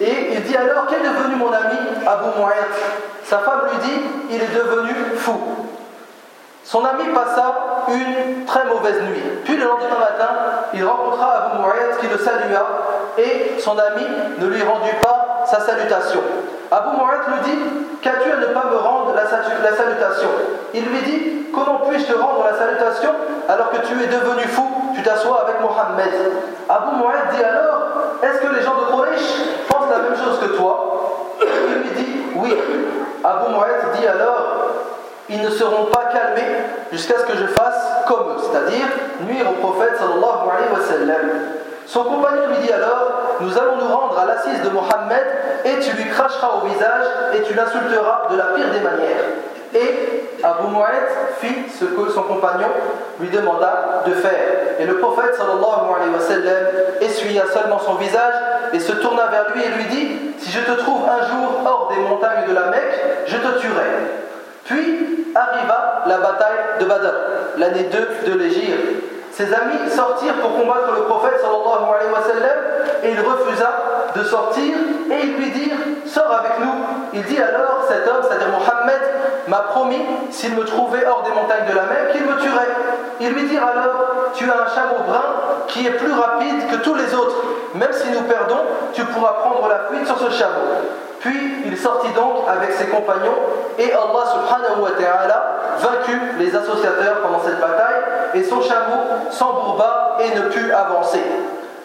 Et 0.00 0.34
il 0.34 0.42
dit 0.42 0.56
alors 0.56 0.86
Qu'est 0.86 1.00
devenu 1.00 1.36
mon 1.36 1.52
ami 1.52 1.78
Abu 2.06 2.38
Mu'ayt? 2.38 2.68
Sa 3.24 3.38
femme 3.38 3.62
lui 3.70 3.78
dit 3.88 4.00
Il 4.30 4.42
est 4.42 4.54
devenu 4.54 4.94
fou. 5.16 5.38
Son 6.64 6.84
ami 6.84 7.04
passa 7.14 7.84
une 7.88 8.44
très 8.44 8.64
mauvaise 8.66 9.00
nuit. 9.02 9.22
Puis 9.44 9.56
le 9.56 9.64
lendemain 9.64 9.98
matin, 9.98 10.28
il 10.74 10.84
rencontra 10.84 11.46
Abu 11.46 11.62
Mu'ayt 11.62 11.98
qui 12.00 12.08
le 12.08 12.18
salua 12.18 12.66
et 13.18 13.58
son 13.58 13.76
ami 13.78 14.06
ne 14.38 14.46
lui 14.46 14.62
rendit 14.62 14.96
pas 15.02 15.44
sa 15.46 15.60
salutation. 15.60 16.20
Abu 16.72 16.96
Mu'ayt 16.96 17.20
lui 17.28 17.40
dit 17.44 17.58
Qu'as-tu 18.00 18.32
à 18.32 18.36
ne 18.36 18.46
pas 18.46 18.64
me 18.64 18.76
rendre 18.78 19.12
la, 19.14 19.26
salutation? 19.26 20.28
Il 20.72 20.86
lui 20.86 21.02
dit 21.02 21.46
Comment 21.52 21.82
puis-je 21.86 22.06
te 22.06 22.18
rendre 22.18 22.48
la 22.50 22.56
salutation 22.56 23.10
alors 23.46 23.70
que 23.70 23.76
tu 23.86 23.92
es 24.02 24.06
devenu 24.06 24.42
fou? 24.48 24.66
Tu 24.94 25.02
t'assois 25.02 25.44
avec 25.44 25.60
Mohammed. 25.60 26.32
Abu 26.70 26.96
Mu'ayt 26.96 27.36
dit 27.36 27.44
alors 27.44 27.82
Est-ce 28.22 28.40
que 28.40 28.54
les 28.54 28.62
gens 28.62 28.74
de 28.74 28.90
Quraysh 28.90 29.68
pensent 29.68 29.90
la 29.90 29.98
même 29.98 30.16
chose 30.16 30.38
que 30.40 30.56
toi? 30.56 31.36
Il 31.42 31.82
lui 31.82 31.90
dit 31.90 32.12
Oui. 32.36 32.56
Abu 33.22 33.52
Mu'ayt 33.52 34.00
dit 34.00 34.06
alors 34.06 34.62
ils 35.28 35.40
ne 35.40 35.50
seront 35.50 35.86
pas 35.86 36.10
calmés 36.12 36.56
jusqu'à 36.90 37.18
ce 37.18 37.24
que 37.24 37.36
je 37.36 37.46
fasse 37.46 38.04
comme 38.06 38.30
eux, 38.30 38.40
c'est-à-dire 38.40 38.86
nuire 39.26 39.46
au 39.48 39.66
prophète 39.66 39.96
sallallahu 39.96 40.48
alayhi 40.50 40.72
wa 40.72 40.84
sallam. 40.86 41.30
Son 41.92 42.04
compagnon 42.04 42.46
lui 42.48 42.66
dit 42.66 42.72
alors 42.72 43.36
Nous 43.40 43.58
allons 43.58 43.76
nous 43.76 43.94
rendre 43.94 44.18
à 44.18 44.24
l'assise 44.24 44.62
de 44.62 44.70
Mohammed 44.70 45.26
et 45.66 45.78
tu 45.78 45.94
lui 45.94 46.08
cracheras 46.08 46.62
au 46.62 46.66
visage 46.66 47.04
et 47.34 47.42
tu 47.42 47.52
l'insulteras 47.52 48.28
de 48.30 48.36
la 48.38 48.44
pire 48.44 48.70
des 48.72 48.80
manières. 48.80 49.24
Et 49.74 50.38
Abu 50.42 50.68
Mu'ayt 50.68 51.36
fit 51.38 51.70
ce 51.78 51.84
que 51.84 52.10
son 52.10 52.22
compagnon 52.22 52.68
lui 53.20 53.28
demanda 53.28 54.04
de 54.06 54.12
faire. 54.14 54.78
Et 54.78 54.86
le 54.86 54.96
prophète 54.96 55.34
sallallahu 55.34 55.92
alayhi 55.94 56.14
wa 56.14 56.20
sallam 56.20 56.64
essuya 57.02 57.42
seulement 57.52 57.78
son 57.78 57.96
visage 57.96 58.34
et 58.72 58.80
se 58.80 58.92
tourna 58.92 59.26
vers 59.26 59.54
lui 59.54 59.62
et 59.62 59.68
lui 59.68 59.84
dit 59.84 60.08
Si 60.38 60.50
je 60.50 60.60
te 60.60 60.72
trouve 60.72 61.02
un 61.06 61.26
jour 61.26 61.60
hors 61.66 61.92
des 61.94 62.00
montagnes 62.00 62.48
de 62.48 62.54
la 62.54 62.70
Mecque, 62.70 63.00
je 63.26 63.36
te 63.36 63.58
tuerai. 63.58 63.90
Puis 64.64 65.26
arriva 65.34 66.04
la 66.06 66.16
bataille 66.16 66.80
de 66.80 66.84
Badr, 66.86 67.14
l'année 67.58 67.90
2 68.24 68.32
de 68.32 68.38
l'Égypte. 68.38 69.11
Ses 69.32 69.52
amis 69.52 69.90
sortirent 69.90 70.40
pour 70.40 70.58
combattre 70.58 70.92
le 70.94 71.02
prophète 71.04 71.40
sallallahu 71.40 71.88
alayhi 71.88 72.12
wa 72.12 72.20
sallam 72.20 72.58
et 73.02 73.12
il 73.12 73.20
refusa 73.20 73.72
de 74.14 74.22
sortir 74.24 74.74
et 75.10 75.26
ils 75.26 75.36
lui 75.36 75.50
dirent 75.50 75.78
Sors 76.04 76.30
avec 76.30 76.60
nous. 76.60 76.74
Il 77.14 77.22
dit 77.22 77.38
alors 77.40 77.86
Cet 77.88 78.06
homme, 78.06 78.22
c'est-à-dire 78.28 78.48
Mohammed, 78.48 79.00
m'a 79.48 79.60
promis, 79.60 80.04
s'il 80.30 80.54
me 80.54 80.64
trouvait 80.64 81.06
hors 81.06 81.22
des 81.22 81.30
montagnes 81.30 81.66
de 81.66 81.74
la 81.74 81.84
mer, 81.84 82.12
qu'il 82.12 82.24
me 82.24 82.38
tuerait. 82.38 82.68
Ils 83.20 83.30
lui 83.30 83.48
dirent 83.48 83.66
alors 83.66 84.32
Tu 84.34 84.44
as 84.50 84.54
un 84.54 84.66
chameau 84.66 85.02
brun 85.06 85.22
qui 85.66 85.86
est 85.86 85.92
plus 85.92 86.12
rapide 86.12 86.68
que 86.70 86.76
tous 86.76 86.94
les 86.94 87.14
autres. 87.14 87.36
Même 87.74 87.92
si 87.92 88.10
nous 88.10 88.22
perdons, 88.22 88.60
tu 88.92 89.04
pourras 89.04 89.32
prendre 89.32 89.68
la 89.68 89.88
fuite 89.88 90.06
sur 90.06 90.18
ce 90.18 90.30
chameau. 90.30 90.68
Puis 91.20 91.62
il 91.66 91.76
sortit 91.78 92.10
donc 92.10 92.44
avec 92.48 92.72
ses 92.72 92.86
compagnons 92.86 93.38
et 93.78 93.92
Allah 93.92 94.24
subhanahu 94.26 94.82
wa 94.82 94.90
ta'ala 94.90 95.42
vaincut 95.78 96.20
les 96.38 96.54
associateurs 96.54 97.20
pendant 97.22 97.40
cette 97.40 97.60
bataille 97.60 98.02
et 98.34 98.42
son 98.42 98.60
chameau 98.60 99.30
s'embourba 99.30 100.18
et 100.20 100.36
ne 100.36 100.42
put 100.48 100.72
avancer. 100.72 101.22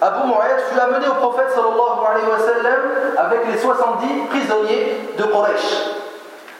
Abu 0.02 0.28
Mu'ayyad 0.28 0.60
fut 0.70 0.80
amené 0.80 1.08
au 1.08 1.14
prophète 1.14 1.52
sallallahu 1.54 2.00
alayhi 2.10 2.28
wa 2.30 2.40
sallam 2.40 2.82
avec 3.18 3.40
les 3.52 3.58
70 3.58 4.28
prisonniers 4.30 5.02
de 5.18 5.24
Quraysh. 5.24 5.90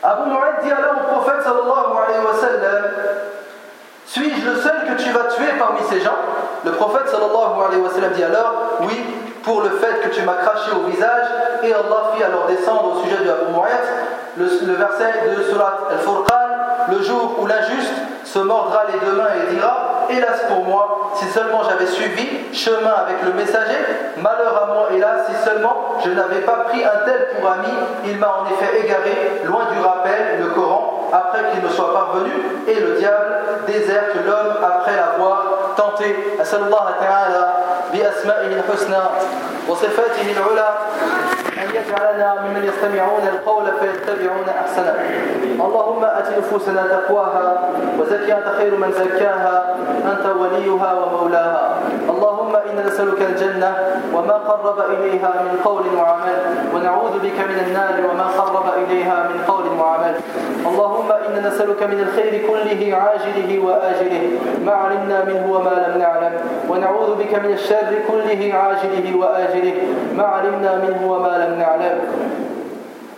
Abu 0.04 0.30
Mu'ayyad 0.30 0.64
dit 0.64 0.72
alors 0.72 1.02
au 1.02 1.14
prophète 1.20 1.44
sallallahu 1.44 1.98
alayhi 2.06 2.26
wa 2.26 2.34
Suis-je 4.08 4.50
le 4.50 4.56
seul 4.56 4.86
que 4.88 5.04
tu 5.04 5.10
vas 5.12 5.26
tuer 5.26 5.52
parmi 5.60 5.80
ces 5.90 6.00
gens? 6.00 6.16
Le 6.64 6.72
prophète 6.72 7.08
sallallahu 7.08 7.68
alayhi 7.68 7.82
wa 7.82 7.90
sallam 7.90 8.14
dit 8.14 8.24
alors 8.24 8.54
Oui, 8.80 9.06
pour 9.44 9.62
le 9.62 9.70
fait 9.70 10.02
que 10.02 10.16
tu 10.16 10.22
m'as 10.22 10.36
craché 10.36 10.72
au 10.72 10.90
visage. 10.90 11.28
Et 11.64 11.74
Allah 11.74 12.14
fit 12.16 12.24
alors 12.24 12.46
descendre 12.48 12.96
au 12.96 13.04
sujet 13.04 13.24
de 13.24 13.30
Abu 13.30 13.52
le, 14.38 14.46
le 14.46 14.74
verset 14.74 15.14
de 15.36 15.44
Surat 15.44 15.90
Al-Furqan 15.92 16.92
Le 16.92 17.02
jour 17.02 17.36
où 17.40 17.48
l'injuste 17.48 17.94
se 18.24 18.40
mordra 18.40 18.84
les 18.94 19.06
deux 19.06 19.18
mains 19.18 19.30
et 19.44 19.54
dira 19.54 20.06
Hélas 20.10 20.44
pour 20.48 20.64
moi, 20.64 21.12
si 21.16 21.26
seulement 21.26 21.64
j'avais 21.68 21.86
suivi 21.86 22.54
chemin 22.54 22.94
avec 23.06 23.18
le 23.26 23.34
messager, 23.34 23.78
malheur 24.18 24.64
à 24.64 24.74
moi, 24.74 24.88
hélas, 24.96 25.28
si 25.28 25.44
seulement 25.44 25.98
je 26.04 26.12
n'avais 26.12 26.42
pas 26.42 26.64
pris 26.70 26.82
un 26.84 27.06
tel 27.06 27.28
pour 27.36 27.50
ami, 27.52 27.74
il 28.06 28.18
m'a 28.18 28.44
en 28.44 28.46
effet 28.46 28.86
égaré, 28.86 29.42
loin 29.44 29.66
du 29.74 29.86
rappel, 29.86 30.40
le 30.40 30.48
Coran, 30.52 30.97
après 31.12 31.52
qu'il 31.52 31.64
me 31.64 31.70
soit 31.70 31.94
parvenu, 31.94 32.32
et 32.68 32.80
le 32.80 32.98
diable 33.00 33.38
déserte 33.68 34.16
l'homme 34.26 34.58
après 34.64 34.96
l'avoir 34.96 35.57
tenté. 35.78 36.10
أن 41.58 41.70
يجعلنا 41.76 42.36
ممن 42.42 42.64
يستمعون 42.70 43.28
القول 43.34 43.66
فيتبعون 43.80 44.48
أحسنه. 44.62 44.96
اللهم 45.66 46.04
آت 46.06 46.28
نفوسنا 46.38 46.84
تقواها 46.88 47.70
وزكي 48.00 48.36
خير 48.58 48.74
من 48.78 48.92
زكاها. 48.92 49.76
أنت 50.12 50.26
وليها 50.42 50.94
ومولاها. 50.94 51.66
اللهم 52.10 52.54
إنا 52.56 52.82
نسألك 52.88 53.22
الجنة 53.22 53.72
وما 54.14 54.34
قرب 54.34 54.80
إليها 54.80 55.32
من 55.46 55.60
قول 55.66 55.86
وعمل 55.98 56.40
ونعوذ 56.74 57.14
بك 57.26 57.40
من 57.50 57.60
النار 57.68 57.96
وما 58.10 58.28
قرب 58.40 58.68
إليها 58.84 59.18
من 59.30 59.40
قول 59.48 59.66
وعمل. 59.80 60.16
اللهم 60.70 61.10
إنا 61.26 61.50
نسألك 61.50 61.82
من 61.84 62.00
الخير 62.06 62.34
كله 62.50 62.82
عاجله 63.02 63.52
وآجله. 63.66 64.24
ما 64.66 64.74
علمنا 64.74 65.18
منه 65.24 65.46
وما 65.54 65.67
لم 65.68 65.98
نعلم 66.00 66.34
ونعوذ 66.70 67.16
بك 67.16 67.34
من 67.46 67.54
الشر 67.54 67.92
كله 68.08 68.54
عاجله 68.54 69.18
وآجله 69.18 69.74
ما 70.18 70.24
علمنا 70.24 70.76
منه 70.76 71.12
وما 71.12 71.28
لم 71.28 71.48
لم 71.48 71.60
نعلم. 71.60 72.00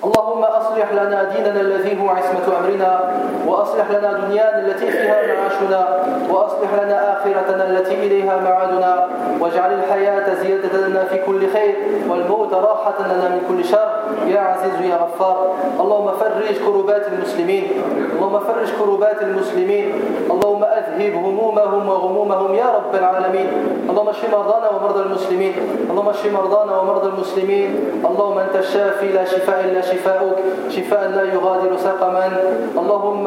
اللهم 0.03 0.43
أصلح 0.43 0.93
لنا 0.93 1.23
ديننا 1.23 1.61
الذي 1.61 2.01
هو 2.01 2.09
عصمة 2.09 2.57
أمرنا 2.59 2.99
وأصلح 3.47 3.91
لنا 3.91 4.13
دنيانا 4.13 4.59
التي 4.59 4.91
فيها 4.91 5.21
معاشنا 5.27 6.03
وأصلح 6.29 6.73
لنا 6.83 7.13
آخرتنا 7.13 7.67
التي 7.67 7.93
إليها 7.93 8.37
معادنا 8.37 9.07
واجعل 9.39 9.73
الحياة 9.73 10.33
زيادة 10.33 10.87
لنا 10.87 11.03
في 11.03 11.17
كل 11.25 11.49
خير 11.53 11.75
والموت 12.09 12.53
راحة 12.53 12.95
لنا 12.99 13.29
من 13.29 13.41
كل 13.49 13.65
شر. 13.65 13.89
يا 14.27 14.39
عزيز 14.39 14.89
يا 14.89 14.95
غفار 14.95 15.55
اللهم 15.79 16.11
فرج 16.11 16.57
كربات 16.65 17.07
المسلمين 17.07 17.67
اللهم 18.15 18.39
فرج 18.39 18.67
كربات 18.79 19.21
المسلمين 19.21 19.93
اللهم 20.31 20.48
أذهب 20.63 21.13
همومهم 21.13 21.89
وغمومهم 21.89 22.51
يا 22.55 22.69
رب 22.77 22.95
العالمين. 22.95 23.49
اللهم 23.89 24.09
اشف 24.09 24.25
مرضانا 24.31 24.67
ومرضى 24.69 25.01
المسلمين. 25.03 25.53
اللهم 25.89 26.09
اشف 26.09 26.25
مرضانا 26.33 26.73
ومرضى 26.79 27.07
المسلمين. 27.07 27.69
اللهم 28.05 28.37
أنت 28.37 28.55
الشافي 28.55 29.07
لا 29.11 29.25
شفاء 29.25 29.59
إلا 29.65 29.81
شفاؤك. 29.81 30.37
شفاء 30.69 31.03
لا 31.09 31.23
يغادر 31.23 31.71
سقما 31.77 32.25
اللهم 32.77 33.25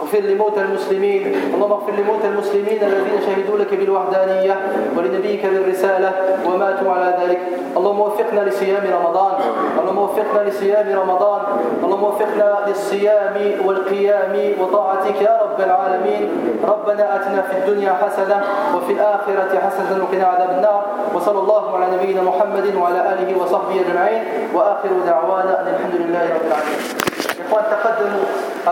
اغفر 0.00 0.18
لموتى 0.18 0.60
المسلمين. 0.60 1.22
اللهم 1.54 1.72
اغفر 1.72 1.92
لموتى 1.92 2.26
المسلمين 2.32 2.80
الذين 2.82 3.16
شهدوا 3.26 3.58
لك 3.58 3.74
بالوحدانية 3.74 4.56
ولنبيك 4.96 5.46
بالرسالة 5.46 6.10
وماتوا 6.46 6.92
على 6.92 7.08
ذلك. 7.20 7.40
اللهم 7.76 8.00
وفقنا 8.00 8.40
لصيام 8.40 8.84
رمضان. 8.98 9.34
اللهم 9.80 9.98
وفقنا 9.98 10.40
لصيام 10.48 10.86
رمضان. 11.02 11.42
اللهم 11.84 12.04
وفقنا 12.04 12.58
للصيام 12.68 13.36
والقيام 13.66 14.34
وطاعتك 14.60 15.22
يا 15.22 15.34
رب 15.44 15.60
العالمين. 15.60 16.22
ربنا 16.64 17.04
آتنا 17.16 17.42
في 17.42 17.54
الدنيا 17.58 17.92
حسنة 18.02 18.38
وفي 18.76 18.92
الآخرة 18.92 19.52
حسنة 19.66 19.90
وقنا 20.02 20.26
عذاب 20.26 20.50
النار. 20.50 20.82
وصلى 21.14 21.38
الله 21.38 21.76
على 21.76 21.86
نبينا 21.96 22.22
محمد 22.22 22.66
وعلى 22.80 23.00
آله 23.12 23.28
وصحبه 23.42 23.76
أجمعين. 23.84 24.22
وآخر 24.54 24.90
دعوانا 25.06 25.60
أن 25.60 25.66
الحمد 25.74 25.90